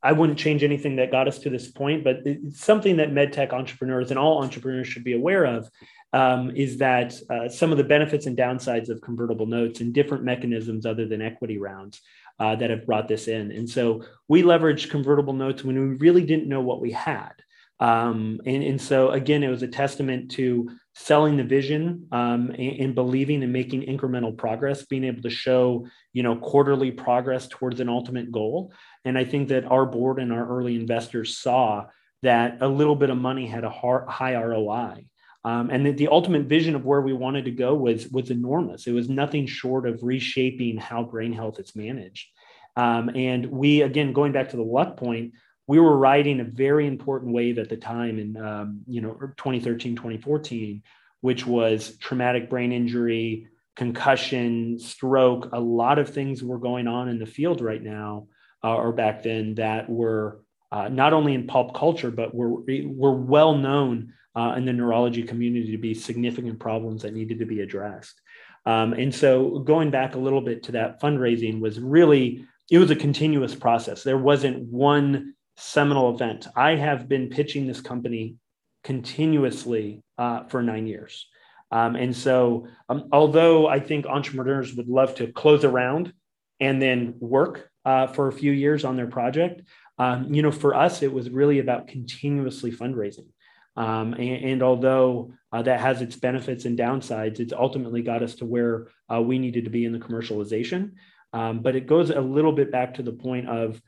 [0.02, 3.52] I wouldn't change anything that got us to this point, but it's something that medtech
[3.52, 5.70] entrepreneurs and all entrepreneurs should be aware of
[6.14, 10.24] um, is that uh, some of the benefits and downsides of convertible notes and different
[10.24, 12.02] mechanisms other than equity rounds
[12.40, 13.52] uh, that have brought this in.
[13.52, 17.34] And so we leveraged convertible notes when we really didn't know what we had.
[17.80, 22.80] Um, and, and, so again, it was a testament to selling the vision um, and,
[22.80, 27.80] and, believing and making incremental progress, being able to show, you know, quarterly progress towards
[27.80, 28.74] an ultimate goal.
[29.06, 31.86] And I think that our board and our early investors saw
[32.22, 35.06] that a little bit of money had a high ROI.
[35.46, 38.88] Um, and that the ultimate vision of where we wanted to go was, was enormous.
[38.88, 42.28] It was nothing short of reshaping how brain health is managed.
[42.76, 45.34] Um, and we, again, going back to the luck point,
[45.70, 49.96] we were riding a very important wave at the time in, um, you know, 2013,
[49.96, 50.82] 2014,
[51.22, 55.50] which was traumatic brain injury, concussion, stroke.
[55.54, 58.26] A lot of things were going on in the field right now
[58.64, 63.14] uh, or back then that were uh, not only in pulp culture, but were, were
[63.14, 67.62] well known uh, in the neurology community to be significant problems that needed to be
[67.62, 68.20] addressed.
[68.66, 72.90] Um, and so going back a little bit to that fundraising was really, it was
[72.90, 74.02] a continuous process.
[74.02, 76.48] There wasn't one seminal event.
[76.56, 78.36] I have been pitching this company
[78.84, 81.28] continuously uh, for nine years.
[81.72, 86.14] Um, and so, um, although I think entrepreneurs would love to close around
[86.60, 89.62] and then work uh, for a few years on their project.
[89.98, 93.28] Um, you know, for us, it was really about continuously fundraising.
[93.76, 98.36] Um, and, and, although uh, that has its benefits and downsides, it's ultimately got us
[98.36, 100.94] to where uh, we needed to be in the commercialization.
[101.32, 103.82] Um, but it goes a little bit back to the point of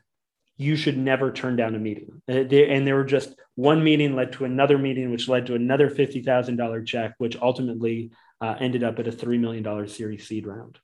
[0.62, 2.22] you should never turn down a meeting.
[2.28, 5.90] Uh, and there were just one meeting led to another meeting, which led to another
[5.90, 10.78] $50,000 check, which ultimately uh, ended up at a $3 million Series seed round.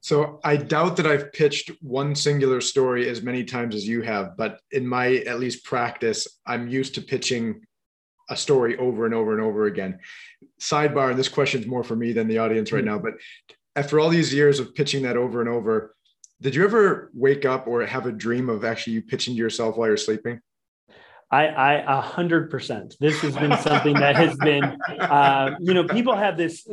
[0.00, 4.36] So I doubt that I've pitched one singular story as many times as you have,
[4.36, 7.62] but in my at least practice, I'm used to pitching
[8.30, 9.98] a story over and over and over again.
[10.60, 12.90] Sidebar, and this question is more for me than the audience right hmm.
[12.90, 13.14] now, but
[13.74, 15.94] after all these years of pitching that over and over,
[16.40, 19.76] did you ever wake up or have a dream of actually you pitching to yourself
[19.76, 20.40] while you're sleeping?
[21.30, 22.96] I, a hundred percent.
[23.00, 24.64] This has been something that has been,
[24.98, 26.66] uh, you know, people have this.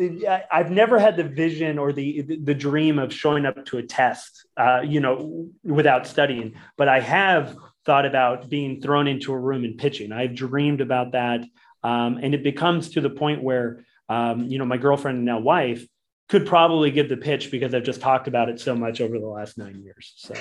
[0.50, 4.46] I've never had the vision or the the dream of showing up to a test,
[4.56, 6.54] uh, you know, without studying.
[6.78, 10.14] But I have thought about being thrown into a room and pitching.
[10.14, 11.42] I've dreamed about that,
[11.84, 15.40] um, and it becomes to the point where, um, you know, my girlfriend and now
[15.40, 15.86] wife
[16.30, 19.28] could probably give the pitch because I've just talked about it so much over the
[19.28, 20.14] last nine years.
[20.18, 20.34] So.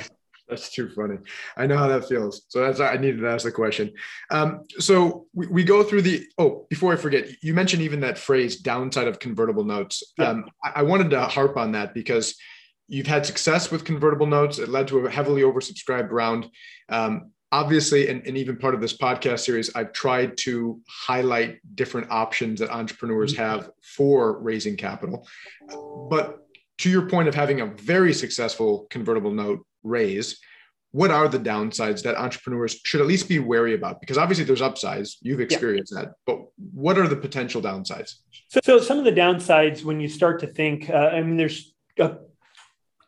[0.48, 1.16] That's too funny.
[1.56, 2.42] I know how that feels.
[2.48, 3.92] So that's I needed to ask the question.
[4.30, 8.18] Um, so we, we go through the oh before I forget, you mentioned even that
[8.18, 10.02] phrase downside of convertible notes.
[10.18, 10.28] Yeah.
[10.28, 12.36] Um, I, I wanted to harp on that because
[12.88, 14.58] you've had success with convertible notes.
[14.58, 16.50] It led to a heavily oversubscribed round.
[16.90, 22.10] Um, obviously, and, and, even part of this podcast series, I've tried to highlight different
[22.10, 23.42] options that entrepreneurs mm-hmm.
[23.42, 25.28] have for raising capital.
[26.10, 26.38] But
[26.78, 30.40] to your point of having a very successful convertible note raise,
[30.90, 34.00] what are the downsides that entrepreneurs should at least be wary about?
[34.00, 36.02] Because obviously there's upsides, you've experienced yeah.
[36.02, 36.40] that, but
[36.72, 38.14] what are the potential downsides?
[38.48, 41.72] So, so some of the downsides when you start to think, uh, I mean, there's
[42.00, 42.16] a,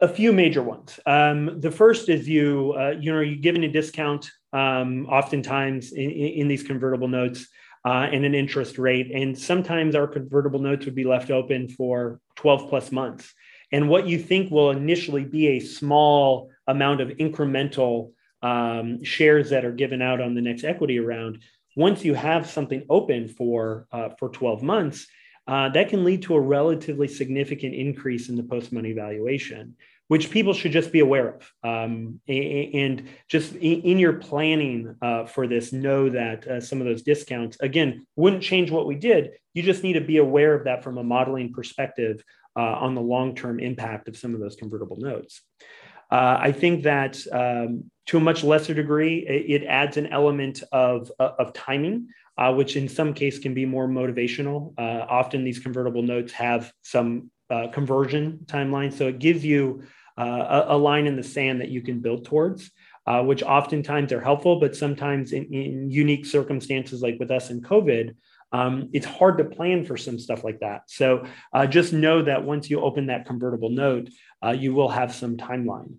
[0.00, 1.00] a few major ones.
[1.06, 6.10] Um, the first is you, uh, you know, you're given a discount um, oftentimes in,
[6.10, 7.46] in, these convertible notes
[7.84, 9.10] uh, and an interest rate.
[9.12, 13.32] And sometimes our convertible notes would be left open for 12 plus months.
[13.72, 19.64] And what you think will initially be a small amount of incremental um, shares that
[19.64, 21.42] are given out on the next equity round,
[21.74, 25.06] once you have something open for uh, for 12 months,
[25.46, 29.76] uh, that can lead to a relatively significant increase in the post money valuation,
[30.08, 31.52] which people should just be aware of.
[31.64, 37.02] Um, and just in your planning uh, for this, know that uh, some of those
[37.02, 39.32] discounts, again, wouldn't change what we did.
[39.54, 42.22] You just need to be aware of that from a modeling perspective
[42.56, 45.42] uh, on the long term impact of some of those convertible notes.
[46.10, 50.62] Uh, I think that um, to a much lesser degree, it, it adds an element
[50.70, 54.72] of, uh, of timing, uh, which in some case can be more motivational.
[54.78, 58.92] Uh, often these convertible notes have some uh, conversion timeline.
[58.92, 59.84] So it gives you
[60.16, 62.70] a, a, line in the sand that you can build towards.
[63.06, 68.14] which oftentimes are helpful, but sometimes in, in unique circumstances, like with us in COVID,
[68.52, 70.82] um, it's hard to plan for some stuff like that.
[70.86, 74.08] So uh, just know that once you open that convertible note,
[74.44, 75.96] uh, you will have some timeline.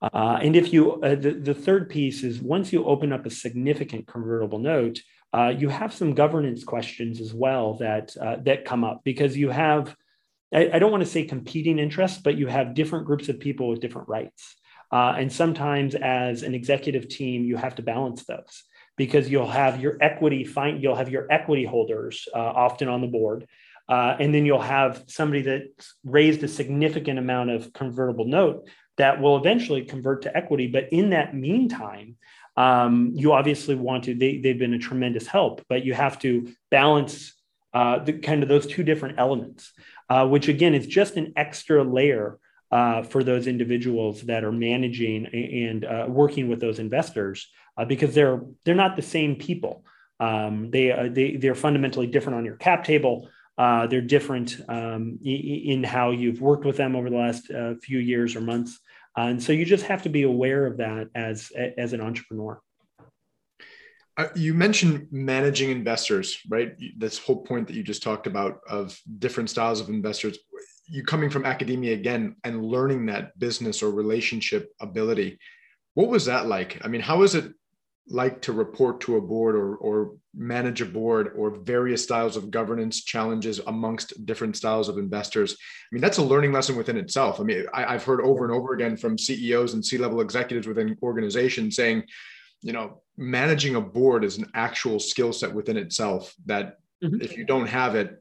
[0.00, 3.30] Uh, and if you, uh, the, the third piece is once you open up a
[3.30, 5.00] significant convertible note,
[5.32, 9.48] uh, you have some governance questions as well that uh, that come up because you
[9.48, 9.96] have,
[10.52, 13.68] I, I don't want to say competing interests, but you have different groups of people
[13.68, 14.56] with different rights.
[14.92, 18.64] and sometimes as an executive team, you have to balance those
[18.96, 23.06] because you'll have your equity find you'll have your equity holders uh, often on the
[23.06, 23.46] board
[23.88, 25.62] uh, and then you'll have somebody that
[26.04, 31.10] raised a significant amount of convertible note that will eventually convert to equity but in
[31.10, 32.16] that meantime
[32.56, 36.52] um, you obviously want to they, they've been a tremendous help but you have to
[36.70, 37.34] balance
[37.74, 39.72] uh, the kind of those two different elements
[40.12, 42.38] uh, which again is just an extra layer
[42.70, 47.48] uh, for those individuals that are managing and uh, working with those investors
[47.78, 49.86] uh, because they're they're not the same people.
[50.20, 53.30] Um, they uh, they they're fundamentally different on your cap table.
[53.56, 57.46] Uh, they're different um, in how you've worked with them over the last
[57.82, 58.80] few years or months,
[59.16, 62.60] and so you just have to be aware of that as as an entrepreneur.
[64.16, 66.74] Uh, you mentioned managing investors, right?
[66.98, 70.38] This whole point that you just talked about of different styles of investors.
[70.86, 75.38] You coming from academia again and learning that business or relationship ability.
[75.94, 76.78] What was that like?
[76.84, 77.52] I mean, how is it
[78.08, 82.50] like to report to a board or, or manage a board or various styles of
[82.50, 87.38] governance challenges amongst different styles of investors i mean that's a learning lesson within itself
[87.38, 90.96] i mean I, have heard over and over again from ceos and c-level executives within
[91.02, 92.04] organizations saying
[92.62, 97.20] you know managing a board is an actual skill set within itself that mm-hmm.
[97.20, 98.20] if you don't have it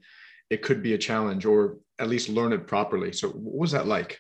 [0.50, 3.88] it could be a challenge or at least learn it properly so what was that
[3.88, 4.20] like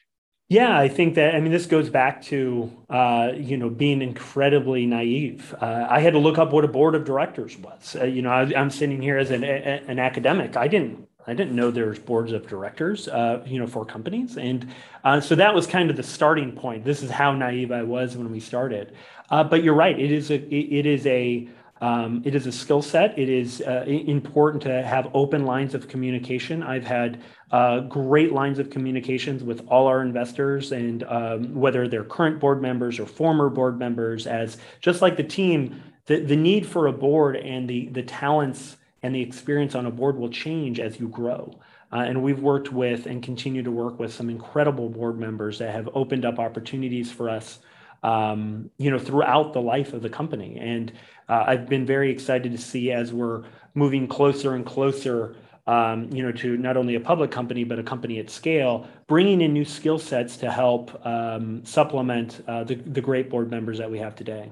[0.52, 4.86] yeah, I think that, I mean, this goes back to, uh, you know, being incredibly
[4.86, 5.56] naive.
[5.62, 7.96] Uh, I had to look up what a board of directors was.
[7.96, 10.58] Uh, you know, I, am sitting here as an, a, an academic.
[10.58, 14.38] I didn't, I didn't know there's boards of directors, uh, you know, for companies.
[14.38, 16.84] And uh, so that was kind of the starting point.
[16.84, 18.96] This is how naive I was when we started.
[19.30, 19.98] Uh, but you're right.
[19.98, 21.48] It is a, it is a,
[21.80, 23.18] um, it is a skill set.
[23.18, 26.62] It is uh, important to have open lines of communication.
[26.62, 32.04] I've had uh, great lines of communications with all our investors, and um, whether they're
[32.04, 36.66] current board members or former board members, as just like the team, the, the need
[36.68, 40.80] for a board and the, the talents and the experience on a board will change
[40.80, 41.60] as you grow.
[41.92, 45.74] Uh, and we've worked with and continue to work with some incredible board members that
[45.74, 47.60] have opened up opportunities for us
[48.04, 50.58] um, you know, throughout the life of the company.
[50.60, 50.92] And
[51.30, 53.44] uh, I've been very excited to see as we're
[53.74, 55.36] moving closer and closer,
[55.68, 59.42] um, you know, to not only a public company but a company at scale, bringing
[59.42, 63.90] in new skill sets to help um, supplement uh, the, the great board members that
[63.90, 64.52] we have today.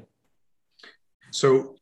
[1.32, 1.76] So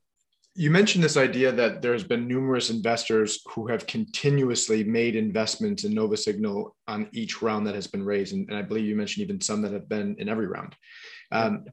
[0.57, 5.93] you mentioned this idea that there's been numerous investors who have continuously made investments in
[5.93, 9.23] Nova Signal on each round that has been raised, and, and I believe you mentioned
[9.23, 10.75] even some that have been in every round.
[11.31, 11.65] Um,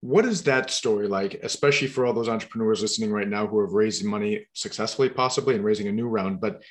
[0.00, 3.72] what is that story like, especially for all those entrepreneurs listening right now who have
[3.72, 6.40] raised money successfully, possibly, and raising a new round?
[6.40, 6.62] But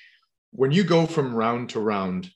[0.51, 2.31] when you go from round to round,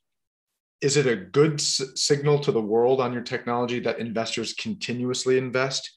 [0.82, 5.38] is it a good s- signal to the world on your technology that investors continuously
[5.38, 5.90] invest?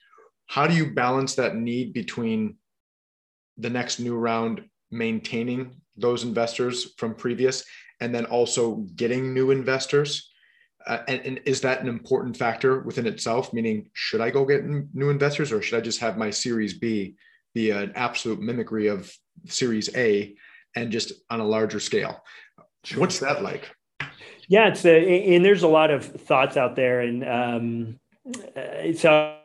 [0.46, 2.56] How do you balance that need between
[3.56, 7.64] the next new round maintaining those investors from previous
[8.00, 10.30] and then also getting new investors?
[10.86, 13.54] Uh, and, and, is that an important factor within itself?
[13.54, 17.16] Meaning, should I go get new investors, or should I just have my Series B
[17.54, 19.10] be an absolute mimicry of
[19.46, 20.34] Series A,
[20.76, 22.22] and just on a larger scale?
[22.84, 23.00] Sure.
[23.00, 23.70] What's that like?
[24.46, 28.00] Yeah, it's a, and there's a lot of thoughts out there, and um,
[28.54, 29.38] uh, so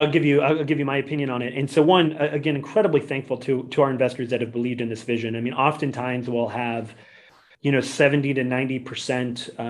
[0.00, 1.54] I'll give you I'll give you my opinion on it.
[1.54, 5.02] And so one again, incredibly thankful to to our investors that have believed in this
[5.02, 5.36] vision.
[5.36, 6.94] I mean, oftentimes we'll have
[7.62, 9.62] you know 70 to 90 percent uh,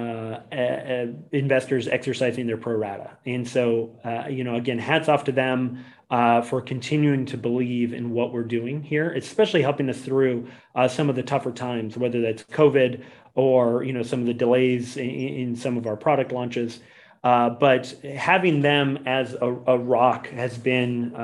[0.52, 5.32] uh, investors exercising their pro rata and so uh, you know again hats off to
[5.32, 10.46] them uh, for continuing to believe in what we're doing here especially helping us through
[10.76, 13.02] uh, some of the tougher times whether that's covid
[13.34, 16.78] or you know some of the delays in, in some of our product launches
[17.22, 21.14] uh, but having them as a, a rock has been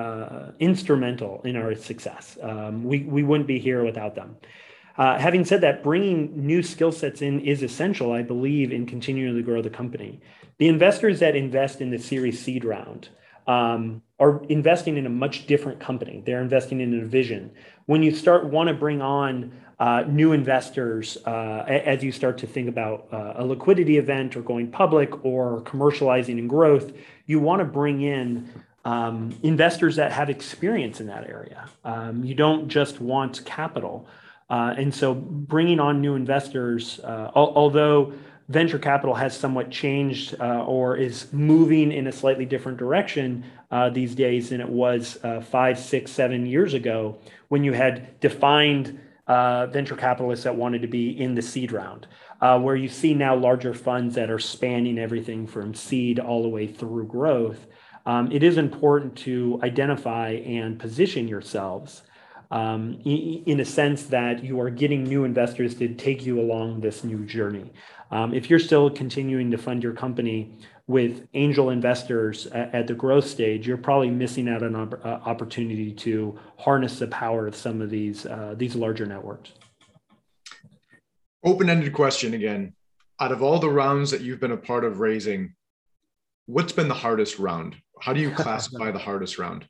[0.59, 4.36] instrumental in our success um, we, we wouldn't be here without them
[4.99, 9.36] uh, having said that, bringing new skill sets in is essential, I believe, in continuing
[9.36, 10.20] to grow the company.
[10.59, 13.11] The investors that invest in the Series Seed round
[13.47, 16.22] um, are investing in a much different company.
[16.24, 17.53] They're investing in a vision.
[17.84, 22.46] When you start want to bring on uh, new investors uh, as you start to
[22.46, 26.92] think about uh, a liquidity event or going public or commercializing and growth,
[27.26, 28.48] you want to bring in
[28.86, 31.68] um, investors that have experience in that area.
[31.84, 34.08] Um, you don't just want capital.
[34.48, 38.14] Uh, and so bringing on new investors, uh, al- although
[38.48, 43.44] venture capital has somewhat changed uh, or is moving in a slightly different direction
[43.92, 45.18] these days than it was
[45.50, 47.18] five, six, seven years ago
[47.48, 52.06] when you had defined uh, venture capitalists that wanted to be in the seed round.
[52.40, 56.66] where you see now larger funds that are spanning everything from seed all the way
[56.66, 57.66] through growth,
[58.06, 62.02] um, it is important to identify and position yourselves
[62.52, 67.02] um, in a sense that you are getting new investors to take you along this
[67.02, 67.72] new journey.
[68.12, 70.56] Um, if you're still continuing to fund your company
[70.89, 75.93] with angel investors at, the growth stage, you're probably missing out on an uh, opportunity
[75.93, 79.51] to harness the power of some of these uh, these larger networks.
[81.45, 82.74] Open-ended question again.
[83.18, 85.55] Out of all the rounds that you've been a part of raising,
[86.47, 87.76] what's been the hardest round?
[88.01, 89.66] How do you classify the hardest round?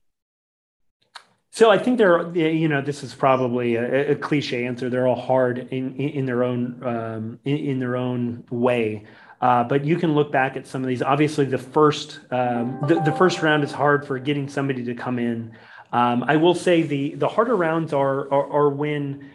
[1.56, 4.90] So I think they're, you know, this is probably a, a cliche answer.
[4.90, 9.04] They're all hard in in their own um, in, in, their own way.
[9.46, 11.02] Uh, but you can look back at some of these.
[11.02, 15.20] Obviously, the first um, the, the first round is hard for getting somebody to come
[15.20, 15.56] in.
[15.92, 19.30] Um, I will say the the harder rounds are are, are when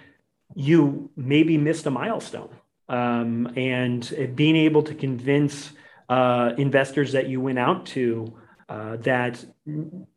[0.53, 2.53] you maybe missed a milestone
[2.89, 5.71] um, and being able to convince
[6.09, 8.35] uh, investors that you went out to
[8.67, 9.45] uh, that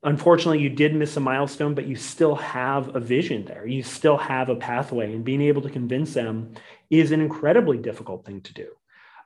[0.03, 3.65] unfortunately you did miss a milestone, but you still have a vision there.
[3.65, 6.55] You still have a pathway, and being able to convince them
[6.91, 8.71] is an incredibly difficult thing to do.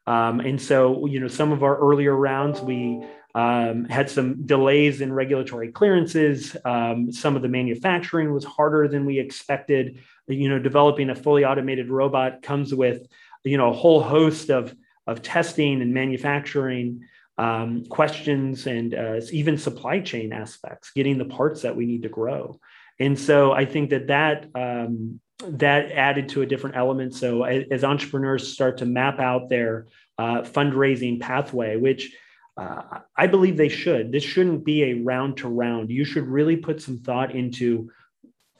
[0.08, 3.04] Um, and so, you know, some of our earlier rounds, we
[3.34, 6.56] um, had some delays in regulatory clearances.
[6.64, 9.98] Um, some of the manufacturing was harder than we expected.
[10.26, 13.06] You know, developing a fully automated robot comes with,
[13.44, 14.74] you know, a whole host of
[15.06, 17.04] of testing and manufacturing
[17.36, 22.08] um, questions and uh, even supply chain aspects, getting the parts that we need to
[22.08, 22.58] grow.
[22.98, 27.14] And so I think that that um, that added to a different element.
[27.14, 29.86] So as, entrepreneurs start to map out their
[30.18, 32.14] uh, fundraising pathway, which
[32.56, 34.10] uh, I believe they should.
[34.10, 35.90] This shouldn't be a round to round.
[35.90, 37.90] You should really put some thought into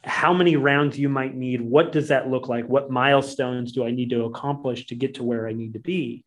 [0.05, 1.61] how many rounds you might need.
[1.61, 2.67] What does that look like?
[2.67, 6.25] What milestones do I need to accomplish to get to where I need to be?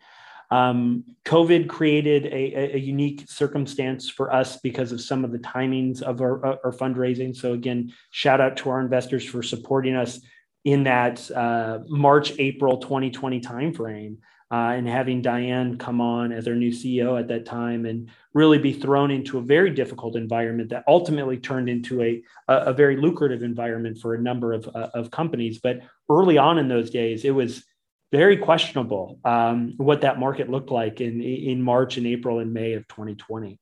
[0.52, 6.02] Um, COVID created a, a, unique circumstance for us because of some of the timings
[6.02, 7.34] of our, our, fundraising.
[7.34, 10.20] So again, shout out to our investors for supporting us
[10.64, 14.18] in that uh, March April 2020 timeframe.
[14.52, 18.58] uh, and having Diane come on as our new CEO at that time and really
[18.58, 23.44] be thrown into a very difficult environment that ultimately turned into a, a, very lucrative
[23.44, 25.60] environment for a number of, uh, of companies.
[25.60, 27.64] But early on in those days, it was
[28.12, 32.74] very questionable um, what that market looked like in, in March and April and May
[32.74, 33.58] of 2020.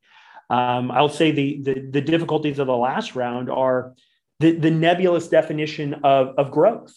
[0.50, 3.93] Um, I'll say the, the, the difficulties of the last round are
[4.40, 6.94] the, the nebulous definition of, of growth.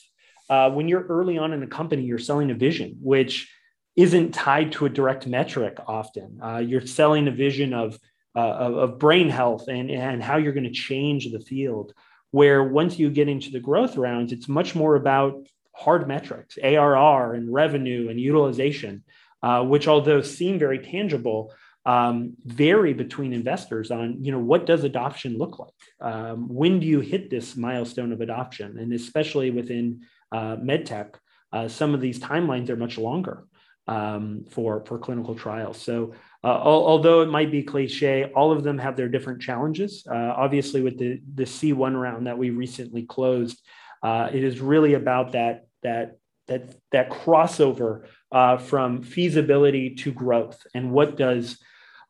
[0.48, 3.50] Uh, when you're early on in the company, you're selling a vision, which
[3.96, 6.40] isn't tied to a direct metric often.
[6.42, 7.98] Uh, you're selling a vision of,
[8.34, 11.92] uh, of, of, brain health and, and how you're going to change the field.
[12.30, 17.34] Where once you get into the growth rounds, it's much more about hard metrics, ARR
[17.34, 19.04] and revenue and utilization,
[19.42, 21.52] uh, which although seem very tangible,
[21.84, 26.86] um, vary between investors on you know what does adoption look like um, when do
[26.86, 31.14] you hit this milestone of adoption and especially within uh, medtech
[31.52, 33.44] uh, some of these timelines are much longer
[33.88, 35.80] um, for for clinical trials.
[35.80, 36.14] So
[36.44, 40.06] uh, al- although it might be cliche, all of them have their different challenges.
[40.08, 43.60] Uh, obviously, with the the C1 round that we recently closed,
[44.02, 46.16] uh, it is really about that that
[46.48, 51.58] that that crossover uh, from feasibility to growth, and what does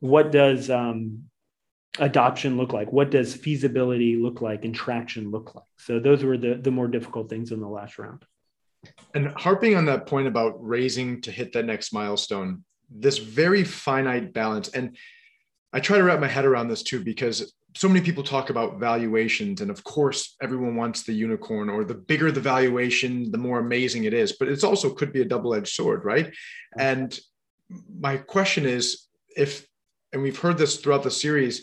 [0.02, 1.22] what does um,
[2.00, 2.92] adoption look like?
[2.92, 5.64] What does feasibility look like and traction look like?
[5.78, 8.24] So those were the the more difficult things in the last round.
[9.14, 14.32] And harping on that point about raising to hit that next milestone, this very finite
[14.32, 14.70] balance.
[14.70, 14.96] And
[15.72, 18.80] I try to wrap my head around this too, because so many people talk about
[18.80, 19.60] valuations.
[19.60, 24.02] And of course, everyone wants the unicorn or the bigger the valuation, the more amazing
[24.02, 24.32] it is.
[24.32, 26.34] But it's also could be a double edged sword, right?
[26.76, 27.16] And
[28.00, 29.64] my question is if,
[30.12, 31.62] and we've heard this throughout the series,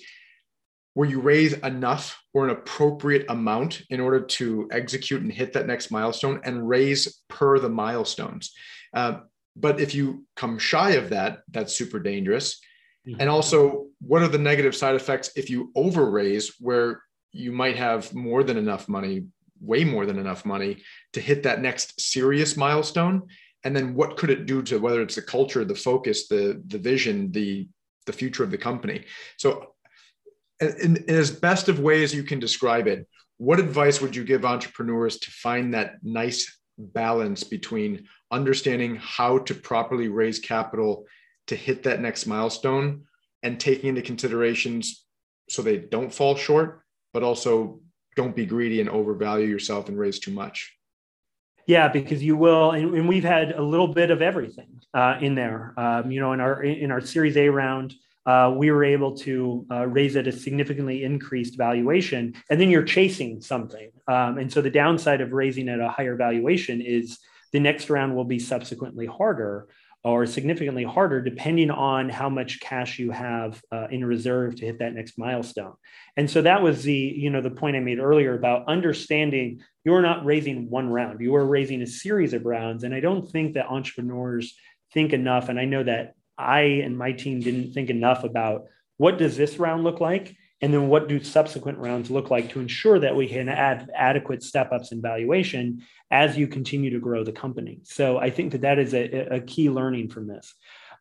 [0.93, 5.67] where you raise enough or an appropriate amount in order to execute and hit that
[5.67, 8.53] next milestone and raise per the milestones.
[8.93, 9.19] Uh,
[9.55, 12.59] but if you come shy of that, that's super dangerous.
[13.07, 13.21] Mm-hmm.
[13.21, 17.75] And also, what are the negative side effects if you over raise where you might
[17.75, 19.25] have more than enough money,
[19.61, 20.83] way more than enough money
[21.13, 23.27] to hit that next serious milestone?
[23.63, 26.77] And then what could it do to whether it's the culture, the focus, the the
[26.77, 27.67] vision, the
[28.05, 29.05] the future of the company?
[29.37, 29.73] So
[30.59, 34.43] in, in as best of ways you can describe it, what advice would you give
[34.43, 41.05] entrepreneurs to find that nice balance between understanding how to properly raise capital
[41.47, 43.03] to hit that next milestone
[43.43, 45.05] and taking into considerations
[45.49, 46.81] so they don't fall short,
[47.13, 47.79] but also
[48.15, 50.75] don't be greedy and overvalue yourself and raise too much?
[51.69, 55.35] Yeah, because you will, and, and we've had a little bit of everything uh, in
[55.35, 55.75] there.
[55.77, 57.93] Um, you know, in our in our Series A round,
[58.25, 62.81] uh, we were able to uh, raise at a significantly increased valuation, and then you're
[62.81, 63.91] chasing something.
[64.07, 67.19] Um, and so the downside of raising at a higher valuation is
[67.53, 69.67] the next round will be subsequently harder
[70.03, 74.79] or significantly harder depending on how much cash you have uh, in reserve to hit
[74.79, 75.73] that next milestone
[76.15, 79.59] and so that was the you know the point i made earlier about understanding
[79.89, 83.29] you're not raising one round you are raising a series of rounds and i don't
[83.31, 84.55] think that entrepreneurs
[84.93, 88.65] think enough and i know that I and my team didn't think enough about
[88.97, 90.35] what does this round look like?
[90.61, 94.43] And then what do subsequent rounds look like to ensure that we can add adequate
[94.43, 97.79] step ups in valuation as you continue to grow the company?
[97.83, 100.53] So I think that that is a, a key learning from this.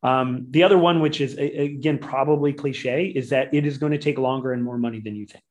[0.03, 3.99] Um, the other one, which is again probably cliche, is that it is going to
[3.99, 5.45] take longer and more money than you think.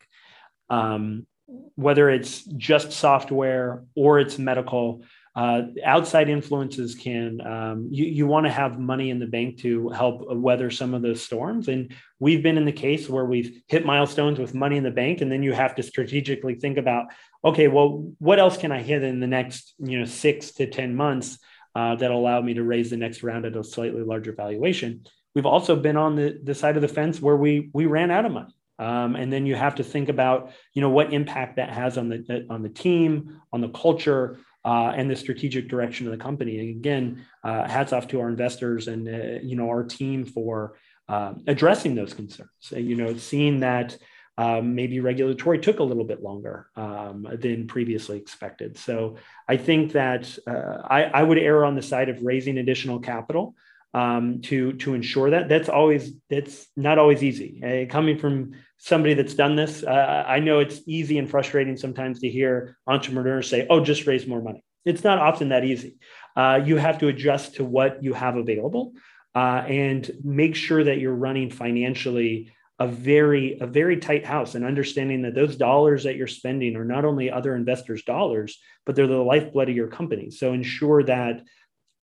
[0.70, 1.28] Um,
[1.76, 5.04] whether it's just software or it's medical,
[5.38, 9.88] uh, outside influences can um, you, you want to have money in the bank to
[9.90, 11.68] help weather some of those storms.
[11.68, 15.22] And we've been in the case where we've hit milestones with money in the bank
[15.22, 17.06] and then you have to strategically think about
[17.46, 20.96] okay well what else can i hit in the next you know six to ten
[20.96, 21.38] months
[21.76, 25.06] uh, that allow me to raise the next round at a slightly larger valuation?
[25.36, 28.26] We've also been on the, the side of the fence where we we ran out
[28.26, 31.70] of money um, and then you have to think about you know what impact that
[31.70, 36.12] has on the on the team on the culture uh, and the strategic direction of
[36.12, 36.60] the company.
[36.60, 40.78] And again, uh, hats off to our investors and uh, you know our team for
[41.08, 42.50] uh, addressing those concerns.
[42.72, 43.98] you know, seeing that
[44.38, 48.78] um, maybe regulatory took a little bit longer um, than previously expected.
[48.78, 49.16] So
[49.48, 53.56] I think that uh, I, I, would err on the side of raising additional capital.
[53.94, 57.64] Um, to to ensure that that's always that's not always easy.
[57.64, 59.84] Uh, coming from somebody that's done this.
[59.84, 64.28] Uh, I know it's easy and frustrating sometimes to hear entrepreneurs say, oh, just raise
[64.28, 64.64] more money.
[64.86, 65.98] It's not often that easy.
[66.36, 68.94] Uh, you have to adjust to what you have available
[69.36, 74.64] uh, and make sure that you're running financially a very a very tight house and
[74.64, 79.08] understanding that those dollars that you're spending are not only other investors dollars but they're
[79.08, 81.42] the lifeblood of your company so ensure that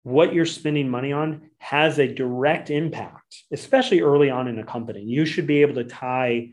[0.04, 5.02] what you're spending money on has a direct impact, especially early on in a company.
[5.02, 6.50] You should be able to tie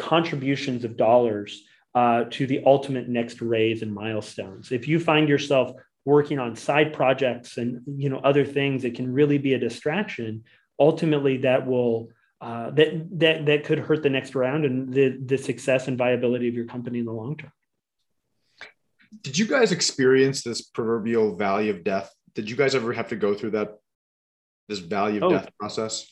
[0.00, 1.62] contributions of dollars
[1.94, 4.72] uh, to the ultimate next raise and milestones.
[4.72, 5.72] If you find yourself
[6.04, 10.44] working on side projects and you know other things that can really be a distraction,
[10.78, 12.08] ultimately that will
[12.40, 16.48] uh, that that that could hurt the next round and the the success and viability
[16.48, 17.52] of your company in the long term.
[19.22, 23.16] Did you guys experience this proverbial valley of death did you guys ever have to
[23.16, 23.78] go through that
[24.68, 26.06] this valley of oh, death process?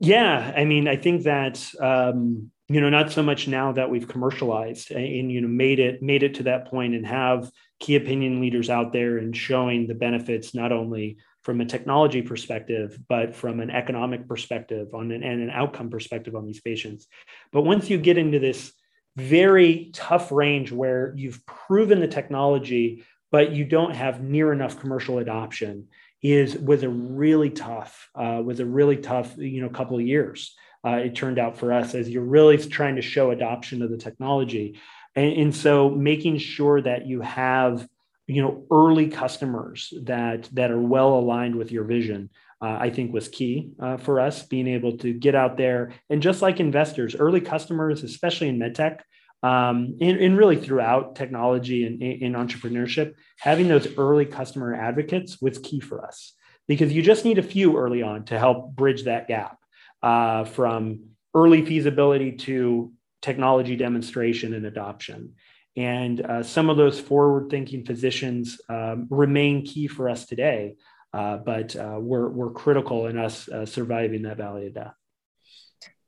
[0.00, 4.06] Yeah, I mean, I think that um, you know, not so much now that we've
[4.06, 7.50] commercialized and you know made it made it to that point and have
[7.80, 12.96] key opinion leaders out there and showing the benefits not only from a technology perspective,
[13.08, 17.08] but from an economic perspective on an, and an outcome perspective on these patients.
[17.50, 18.72] But once you get into this
[19.16, 25.18] very tough range where you've proven the technology but you don't have near enough commercial
[25.18, 25.88] adoption
[26.22, 30.54] is was a really tough uh, a really tough you know couple of years
[30.84, 33.98] uh, it turned out for us as you're really trying to show adoption of the
[33.98, 34.78] technology.
[35.14, 37.86] And, and so making sure that you have
[38.26, 42.30] you know early customers that that are well aligned with your vision
[42.62, 45.92] uh, i think was key uh, for us being able to get out there.
[46.08, 49.00] And just like investors early customers especially in medtech
[49.42, 55.56] um, and, and, really throughout technology and in entrepreneurship, having those early customer advocates was
[55.56, 56.34] key for us.
[56.68, 59.59] Because you just need a few early on to help bridge that gap
[60.02, 61.00] uh, from
[61.34, 62.92] early feasibility to
[63.22, 65.34] technology demonstration and adoption.
[65.76, 70.76] And uh, some of those forward thinking physicians um, remain key for us today,
[71.12, 74.94] uh, but uh, we're, we're critical in us uh, surviving that valley of death.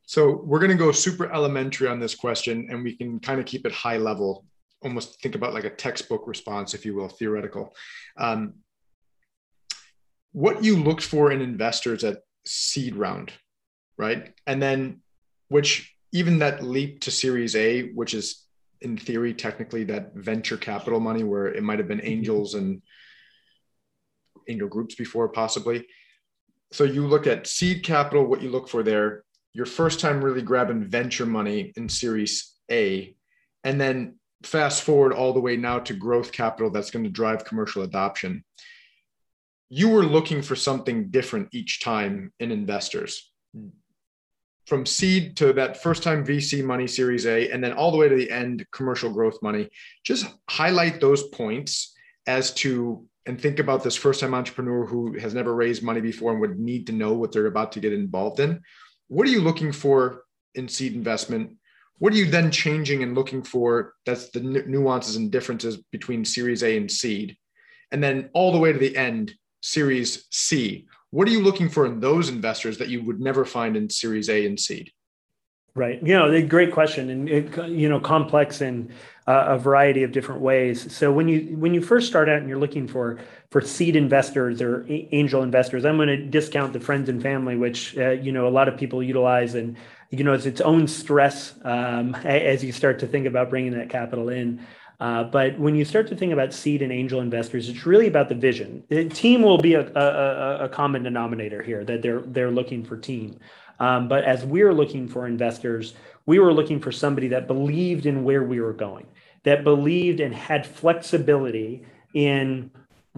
[0.04, 3.46] So we're going to go super elementary on this question, and we can kind of
[3.46, 4.44] keep it high level,
[4.82, 7.74] almost think about like a textbook response, if you will, theoretical.
[8.18, 8.54] Um,
[10.32, 13.32] what you looked for in investors at seed round,
[13.96, 14.34] right?
[14.46, 15.00] And then,
[15.48, 18.44] which even that leap to Series A, which is
[18.80, 22.06] in theory technically that venture capital money, where it might have been mm-hmm.
[22.08, 22.82] angels and
[24.48, 25.86] angel groups before, possibly.
[26.72, 30.42] So you look at seed capital, what you look for there, your first time really
[30.42, 33.14] grabbing venture money in Series A,
[33.64, 37.44] and then fast forward all the way now to growth capital that's going to drive
[37.44, 38.44] commercial adoption.
[39.68, 43.30] You were looking for something different each time in investors.
[44.66, 48.08] From seed to that first time VC money, Series A, and then all the way
[48.08, 49.68] to the end, commercial growth money.
[50.04, 51.94] Just highlight those points
[52.26, 56.32] as to and think about this first time entrepreneur who has never raised money before
[56.32, 58.60] and would need to know what they're about to get involved in
[59.12, 60.22] what are you looking for
[60.54, 61.56] in seed investment?
[61.98, 63.92] What are you then changing and looking for?
[64.06, 67.36] That's the nuances and differences between Series A and seed.
[67.90, 70.86] And then all the way to the end, Series C.
[71.12, 74.30] What are you looking for in those investors that you would never find in Series
[74.30, 74.90] A and seed?
[75.74, 76.02] Right.
[76.02, 78.92] You know, great question, and it, you know, complex in
[79.26, 80.94] uh, a variety of different ways.
[80.94, 83.18] So when you when you first start out and you're looking for
[83.50, 87.96] for seed investors or angel investors, I'm going to discount the friends and family, which
[87.98, 89.76] uh, you know a lot of people utilize, and
[90.10, 93.90] you know it's its own stress um, as you start to think about bringing that
[93.90, 94.66] capital in.
[95.02, 98.28] Uh, but when you start to think about seed and angel investors, it's really about
[98.28, 98.84] the vision.
[98.88, 102.96] The team will be a, a, a common denominator here that they're they're looking for
[102.96, 103.40] team.
[103.80, 105.94] Um, but as we are looking for investors,
[106.24, 109.08] we were looking for somebody that believed in where we were going,
[109.42, 111.84] that believed and had flexibility
[112.14, 112.70] in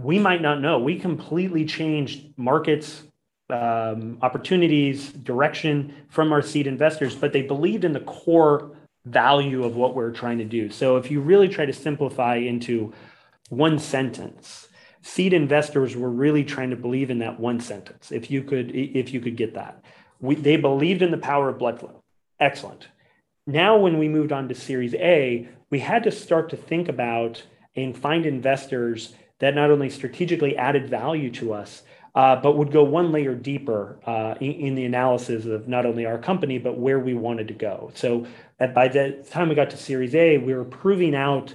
[0.03, 0.79] we might not know.
[0.79, 3.03] We completely changed markets,
[3.51, 8.74] um, opportunities, direction from our seed investors, but they believed in the core
[9.05, 10.71] value of what we're trying to do.
[10.71, 12.93] So if you really try to simplify into
[13.51, 14.69] one sentence,
[15.03, 18.11] seed investors were really trying to believe in that one sentence.
[18.11, 19.83] If you could, if you could get that
[20.25, 22.03] we, they believed in the power of blood flow.
[22.41, 22.89] Excellent.
[23.47, 27.43] Now, when we moved on to Series A, we had to start to think about
[27.77, 31.83] and find investors that not only strategically added value to us,
[32.15, 36.07] uh, but would go one layer deeper uh, in, in, the analysis of not only
[36.07, 37.91] our company, but where we wanted to go.
[37.95, 38.27] So,
[38.59, 41.55] by the time we got to Series A, we were proving out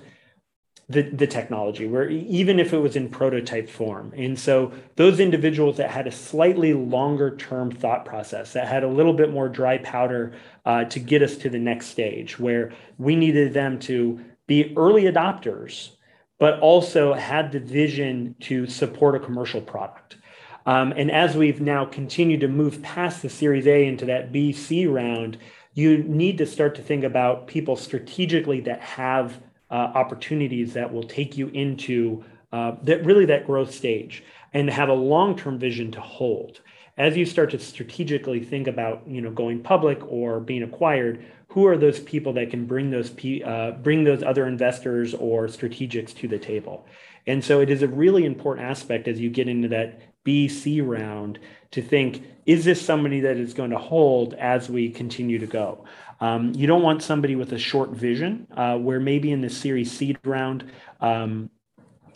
[0.90, 4.12] the, the technology, where even if it was in prototype form.
[4.18, 8.88] And so those individuals that had a slightly longer term thought process, that had a
[8.88, 10.34] little bit more dry powder
[10.66, 15.04] uh, to get us to the next stage, where we needed them to be early
[15.04, 15.92] adopters,
[16.40, 20.18] but also had the vision to support a commercial product.
[20.66, 24.92] Um, and as we've now continued to move past the Series A into that BC
[24.92, 25.38] round,
[25.74, 29.42] you need to start to think about people strategically that have
[29.72, 34.90] uh, opportunities that will take you into uh, that really that growth stage and have
[34.90, 36.62] a long-term vision to hold.
[36.98, 41.66] As you start to strategically think about you know going public or being acquired who
[41.66, 43.12] are those people that can bring those
[43.44, 46.86] uh, bring those other investors or strategics to the table?
[47.28, 51.40] And so it is a really important aspect as you get into that bc round
[51.72, 55.86] to think is this somebody that is going to hold as we continue to go?
[56.20, 59.92] Um, you don't want somebody with a short vision uh, where maybe in the series
[59.92, 60.64] seed round
[61.00, 61.52] um,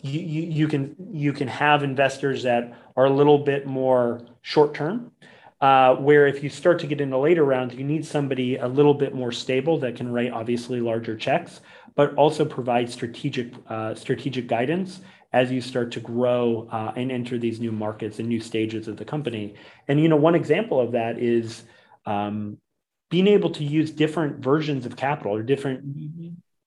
[0.02, 4.74] you, you, you can you can have investors that are a little bit more short
[4.74, 5.12] term
[5.60, 8.92] uh, where if you start to get into later rounds, you need somebody a little
[8.92, 11.60] bit more stable that can write obviously larger checks,
[11.94, 15.00] but also provide strategic uh, strategic guidance
[15.34, 18.96] as you start to grow uh, and enter these new markets and new stages of
[18.96, 19.56] the company.
[19.88, 21.64] And you know, one example of that is
[22.06, 22.58] um,
[23.10, 25.84] being able to use different versions of capital or different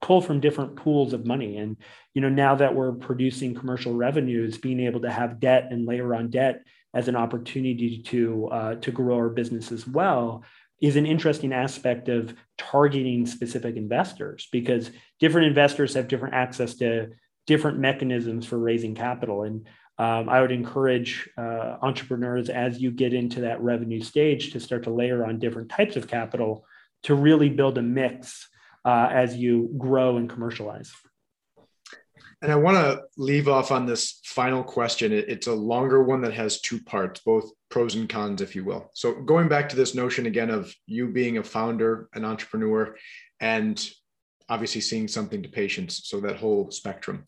[0.02, 1.56] pull from different pools of money.
[1.58, 1.78] And
[2.14, 6.14] you know, now that we're producing commercial revenues, being able to have debt and layer
[6.14, 6.62] on debt
[6.94, 10.44] as an opportunity to uh, to grow our business as well
[10.82, 14.92] is an interesting aspect of targeting specific investors because
[15.22, 17.10] different investors have different access to
[17.48, 19.68] different mechanisms for raising capital and
[19.98, 24.84] um, i would encourage uh, entrepreneurs as you get into that revenue stage to start
[24.84, 26.66] to layer on different types of capital
[27.04, 28.48] to really build a mix
[28.86, 30.94] uh, as you grow and commercialize
[32.42, 35.12] and I want to leave off on this final question.
[35.12, 38.92] It's a longer one that has two parts, both pros and cons, if you will.
[38.94, 42.96] So, going back to this notion again of you being a founder, an entrepreneur,
[43.40, 43.90] and
[44.50, 46.08] obviously seeing something to patients.
[46.08, 47.26] So, that whole spectrum.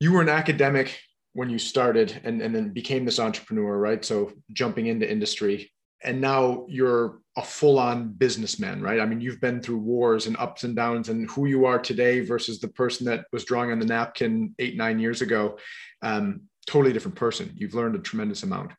[0.00, 1.00] You were an academic
[1.32, 4.04] when you started and, and then became this entrepreneur, right?
[4.04, 5.70] So, jumping into industry.
[6.02, 9.00] And now you're a full-on businessman, right?
[9.00, 12.20] I mean, you've been through wars and ups and downs, and who you are today
[12.20, 15.58] versus the person that was drawing on the napkin eight, nine years ago,
[16.02, 17.52] um, totally different person.
[17.56, 18.72] You've learned a tremendous amount.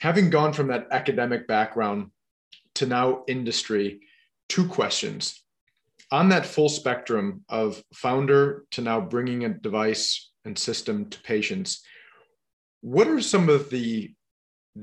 [0.00, 2.10] Having gone from that academic background
[2.76, 4.00] to now industry,
[4.48, 5.42] two questions.
[6.12, 11.82] On that full spectrum of founder to now bringing a device and system to patients,
[12.82, 14.14] what are some of the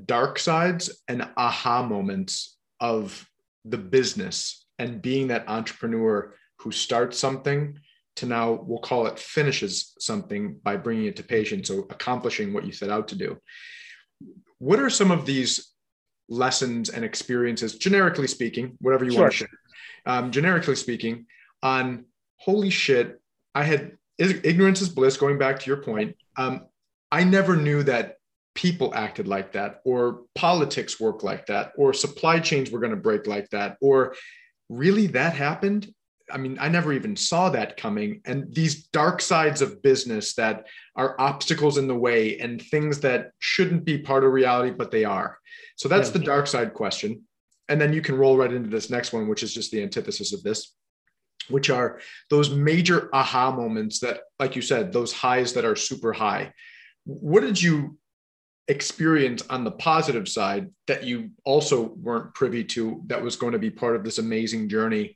[0.06, 3.28] dark sides and aha moments of
[3.66, 7.78] the business and being that entrepreneur who starts something
[8.16, 12.66] to now we'll call it finishes something by bringing it to patients so accomplishing what
[12.66, 13.38] you set out to do
[14.60, 15.74] what are some of these
[16.28, 19.22] lessons and experiences generically speaking whatever you sure.
[19.22, 19.59] want to share
[20.06, 21.26] um, generically speaking
[21.64, 22.06] on
[22.38, 23.20] holy shit
[23.56, 26.66] i had ignorance is bliss going back to your point um,
[27.12, 28.20] i never knew that
[28.60, 32.98] people acted like that, or politics worked like that, or supply chains were going to
[32.98, 34.14] break like that, or
[34.68, 35.88] really that happened.
[36.30, 38.20] I mean, I never even saw that coming.
[38.26, 43.32] And these dark sides of business that are obstacles in the way and things that
[43.40, 45.40] shouldn't be part of reality, but they are.
[45.78, 46.18] So that's yeah.
[46.18, 47.24] the dark side question.
[47.70, 50.34] And then you can roll right into this next one, which is just the antithesis
[50.34, 50.74] of this,
[51.50, 52.00] which are
[52.30, 56.52] those major aha moments that, like you said, those highs that are super high.
[57.06, 57.98] What did you
[58.70, 63.60] experience on the positive side that you also weren't privy to that was going to
[63.60, 65.16] be part of this amazing journey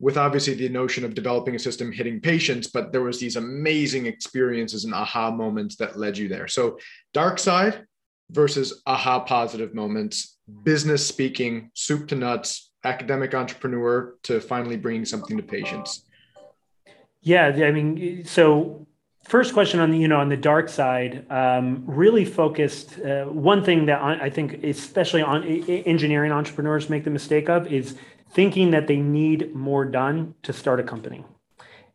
[0.00, 4.06] with obviously the notion of developing a system hitting patients but there was these amazing
[4.06, 6.78] experiences and aha moments that led you there so
[7.12, 7.84] dark side
[8.30, 15.36] versus aha positive moments business speaking soup to nuts academic entrepreneur to finally bringing something
[15.36, 16.04] to patients.
[17.22, 18.86] Yeah i mean so
[19.24, 23.64] first question on the you know on the dark side um, really focused uh, one
[23.64, 27.96] thing that i think especially on engineering entrepreneurs make the mistake of is
[28.30, 31.24] thinking that they need more done to start a company.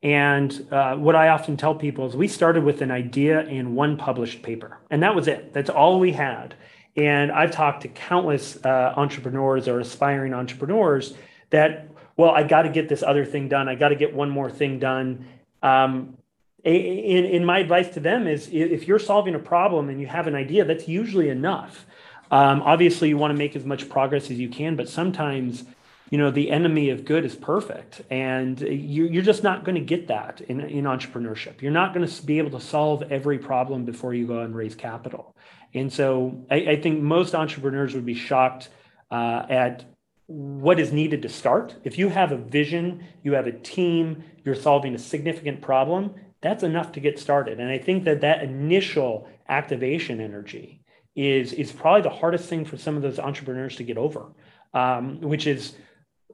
[0.02, 3.98] And uh, what i often tell people is we started with an idea and one
[3.98, 5.54] published paper and that was it.
[5.54, 6.56] That's all we had
[6.96, 11.14] and i've talked to countless uh, entrepreneurs or aspiring entrepreneurs
[11.50, 11.88] that
[12.18, 14.50] well i got to get this other thing done i got to get one more
[14.50, 15.26] thing done
[15.62, 16.18] um,
[16.64, 20.28] in, in my advice to them is if you're solving a problem and you have
[20.28, 21.86] an idea, that's usually enough.
[22.32, 25.64] Um, obviously, you want to make as much progress as you can, but sometimes,
[26.10, 29.82] you know, the enemy of good is perfect, and you, you're just not going to
[29.82, 31.62] get that in, in entrepreneurship.
[31.62, 34.76] You're not going to be able to solve every problem before you go and raise
[34.76, 35.36] capital.
[35.74, 38.70] And so, I, I think most entrepreneurs would be shocked
[39.12, 39.86] uh, at
[40.26, 41.76] what is needed to start.
[41.84, 46.64] If you have a vision, you have a team, you're solving a significant problem, that's
[46.64, 47.60] enough to get started.
[47.60, 50.82] And I think that that initial activation energy
[51.16, 54.28] is, is probably the hardest thing for some of those entrepreneurs to get over,
[54.74, 55.74] um, which is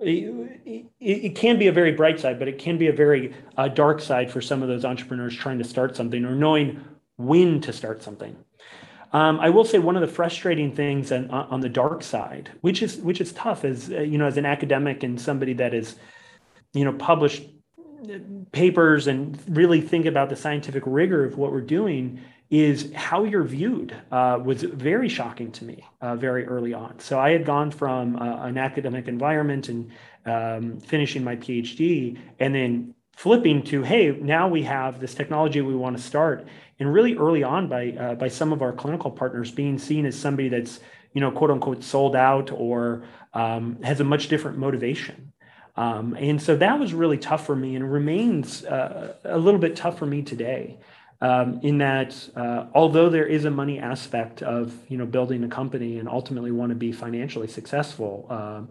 [0.01, 3.67] it, it, can be a very bright side, but it can be a very uh,
[3.67, 6.83] dark side for some of those entrepreneurs trying to start something or knowing
[7.17, 8.35] when to start something.
[9.13, 12.81] Um, I will say one of the frustrating things on, on, the dark side, which
[12.81, 15.95] is which is tough, as uh, you know, as an academic and somebody that is,
[16.73, 17.43] you know, published
[18.51, 22.19] papers and really think about the scientific rigor of what we're doing
[22.63, 26.97] is how you're viewed uh, was very shocking to me uh, very early on.
[26.99, 29.91] So I had gone from uh, an academic environment and
[30.25, 35.75] um, finishing my PhD, and then flipping to hey, now we have this technology we
[35.75, 36.47] want to start,
[36.79, 40.17] and really early on by uh, by some of our clinical partners being seen as
[40.17, 40.79] somebody that's
[41.13, 43.03] you know quote unquote sold out or
[43.33, 45.33] um, has a much different motivation.
[45.77, 49.75] Um, and so that was really tough for me and remains uh, a little bit
[49.75, 50.77] tough for me today
[51.25, 55.47] um, in that uh, although there is a money aspect of you know building a
[55.47, 58.61] company and ultimately want to be financially successful uh,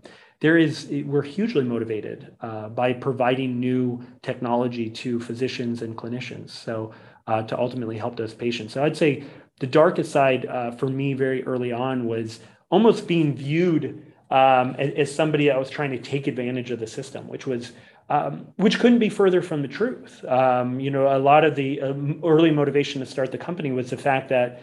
[0.45, 0.75] there is
[1.07, 6.51] we're hugely motivated uh, by providing new technology to physicians and clinicians.
[6.51, 6.93] So
[7.27, 8.75] uh, to ultimately help those patients.
[8.75, 9.25] So i'd say
[9.61, 12.41] the darkest side uh, for me very early on was
[12.71, 13.85] almost being viewed
[14.31, 17.73] um, as, as somebody that was trying to take advantage of the system which was
[18.11, 20.25] um, which couldn't be further from the truth.
[20.25, 23.91] Um, you know, a lot of the um, early motivation to start the company was
[23.91, 24.63] the fact that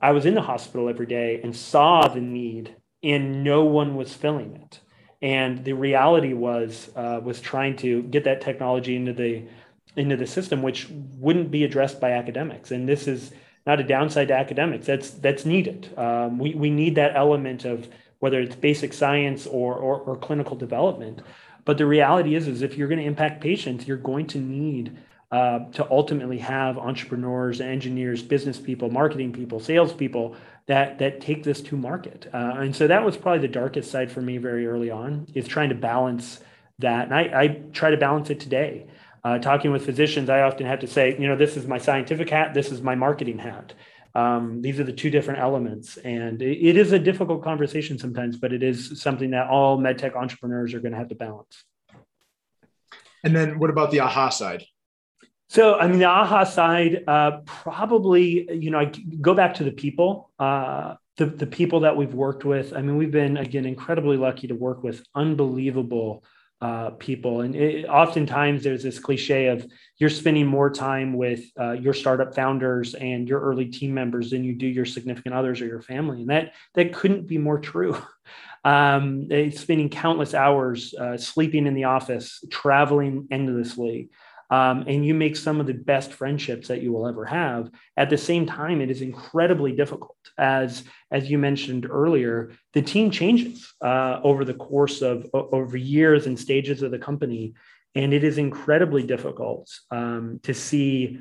[0.00, 4.12] I was in the hospital every day and saw the need, and no one was
[4.14, 4.80] filling it.
[5.20, 9.44] And the reality was uh, was trying to get that technology into the
[9.94, 12.72] into the system, which wouldn't be addressed by academics.
[12.72, 13.32] And this is
[13.64, 14.86] not a downside to academics.
[14.86, 15.96] That's that's needed.
[15.96, 17.88] Um, we we need that element of
[18.22, 21.20] whether it's basic science or, or, or clinical development.
[21.64, 24.96] But the reality is, is if you're going to impact patients, you're going to need
[25.30, 30.36] uh, to ultimately have entrepreneurs, engineers, business people, marketing people, salespeople
[30.66, 32.28] that that take this to market.
[32.32, 35.48] Uh, and so that was probably the darkest side for me very early on is
[35.48, 36.40] trying to balance
[36.78, 37.06] that.
[37.06, 38.86] And I, I try to balance it today.
[39.24, 42.28] Uh, talking with physicians, I often have to say, you know, this is my scientific
[42.28, 43.72] hat, this is my marketing hat.
[44.14, 48.36] Um, these are the two different elements, and it, it is a difficult conversation sometimes,
[48.36, 51.64] but it is something that all medtech entrepreneurs are going to have to balance.
[53.24, 54.64] And then, what about the aha side?
[55.48, 59.70] So, I mean, the aha side, uh, probably, you know, I go back to the
[59.70, 62.72] people, uh, the, the people that we've worked with.
[62.72, 66.24] I mean, we've been, again, incredibly lucky to work with unbelievable
[66.62, 67.40] uh, people.
[67.40, 69.66] And it, oftentimes there's this cliche of
[69.98, 74.44] you're spending more time with uh, your startup founders and your early team members than
[74.44, 76.20] you do your significant others or your family.
[76.20, 77.96] And that, that couldn't be more true.
[78.64, 84.10] Um, spending countless hours uh, sleeping in the office, traveling endlessly,
[84.50, 87.72] um, and you make some of the best friendships that you will ever have.
[87.96, 92.52] At the same time, it is incredibly difficult, as as you mentioned earlier.
[92.72, 97.54] The team changes uh, over the course of over years and stages of the company,
[97.94, 101.20] and it is incredibly difficult um, to see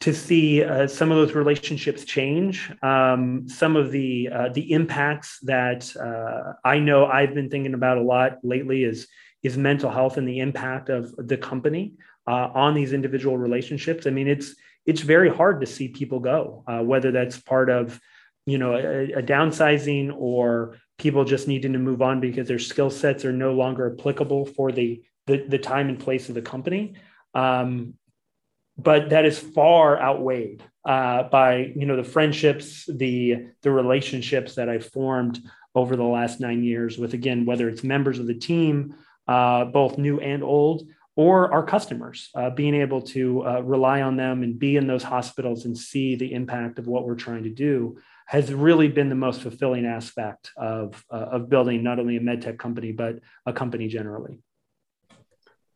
[0.00, 2.70] to see uh, some of those relationships change.
[2.82, 7.98] Um, some of the uh, the impacts that uh, I know I've been thinking about
[7.98, 9.08] a lot lately is
[9.42, 11.94] is mental health and the impact of the company
[12.26, 14.06] uh, on these individual relationships.
[14.06, 14.54] I mean, it's
[14.84, 17.98] it's very hard to see people go, uh, whether that's part of
[18.46, 22.90] you know a, a, downsizing or people just needing to move on because their skill
[22.90, 26.94] sets are no longer applicable for the the, the time and place of the company.
[27.34, 27.94] Um,
[28.78, 34.68] but that is far outweighed uh, by you know the friendships, the the relationships that
[34.68, 35.40] I formed
[35.74, 38.94] over the last nine years with again whether it's members of the team,
[39.26, 40.86] uh, both new and old,
[41.16, 45.02] or our customers, uh, being able to uh, rely on them and be in those
[45.02, 49.14] hospitals and see the impact of what we're trying to do has really been the
[49.14, 53.88] most fulfilling aspect of, uh, of building not only a medtech company, but a company
[53.88, 54.40] generally.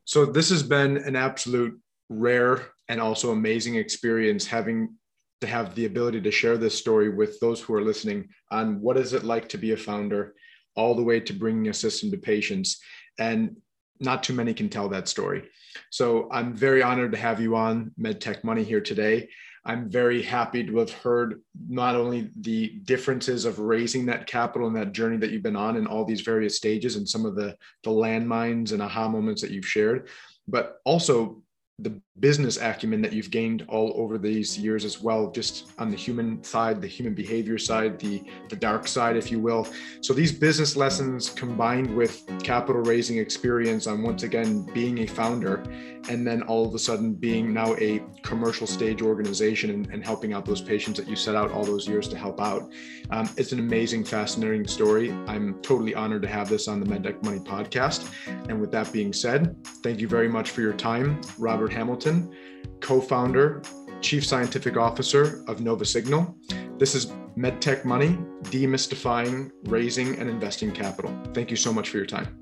[0.05, 4.96] So, this has been an absolute rare and also amazing experience having
[5.40, 8.96] to have the ability to share this story with those who are listening on what
[8.96, 10.34] is it like to be a founder
[10.76, 12.80] all the way to bringing a system to patients
[13.18, 13.57] and
[14.01, 15.48] not too many can tell that story.
[15.90, 19.28] So I'm very honored to have you on MedTech Money here today.
[19.64, 24.76] I'm very happy to have heard not only the differences of raising that capital and
[24.76, 27.56] that journey that you've been on in all these various stages and some of the,
[27.84, 30.08] the landmines and aha moments that you've shared,
[30.48, 31.42] but also
[31.82, 35.96] the business acumen that you've gained all over these years as well, just on the
[35.96, 39.66] human side, the human behavior side, the the dark side, if you will.
[40.00, 45.62] So these business lessons combined with capital raising experience on once again being a founder,
[46.08, 50.32] and then all of a sudden being now a commercial stage organization and, and helping
[50.32, 52.70] out those patients that you set out all those years to help out.
[53.10, 55.10] Um, it's an amazing, fascinating story.
[55.26, 58.10] I'm totally honored to have this on the MedTech Money podcast.
[58.48, 62.34] And with that being said, thank you very much for your time, Robert Hamilton,
[62.80, 63.62] co founder,
[64.00, 66.36] chief scientific officer of Nova Signal.
[66.78, 71.16] This is MedTech Money, demystifying raising and investing capital.
[71.32, 72.38] Thank you so much for your time.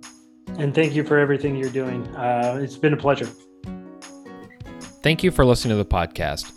[0.58, 2.06] And thank you for everything you're doing.
[2.16, 3.28] Uh, it's been a pleasure.
[5.02, 6.52] Thank you for listening to the podcast.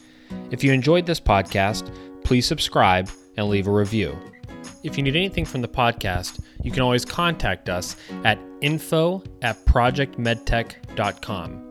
[0.52, 1.94] If you enjoyed this podcast,
[2.24, 4.18] please subscribe and leave a review.
[4.84, 9.64] If you need anything from the podcast, you can always contact us at info at
[9.66, 11.71] projectmedtech.com.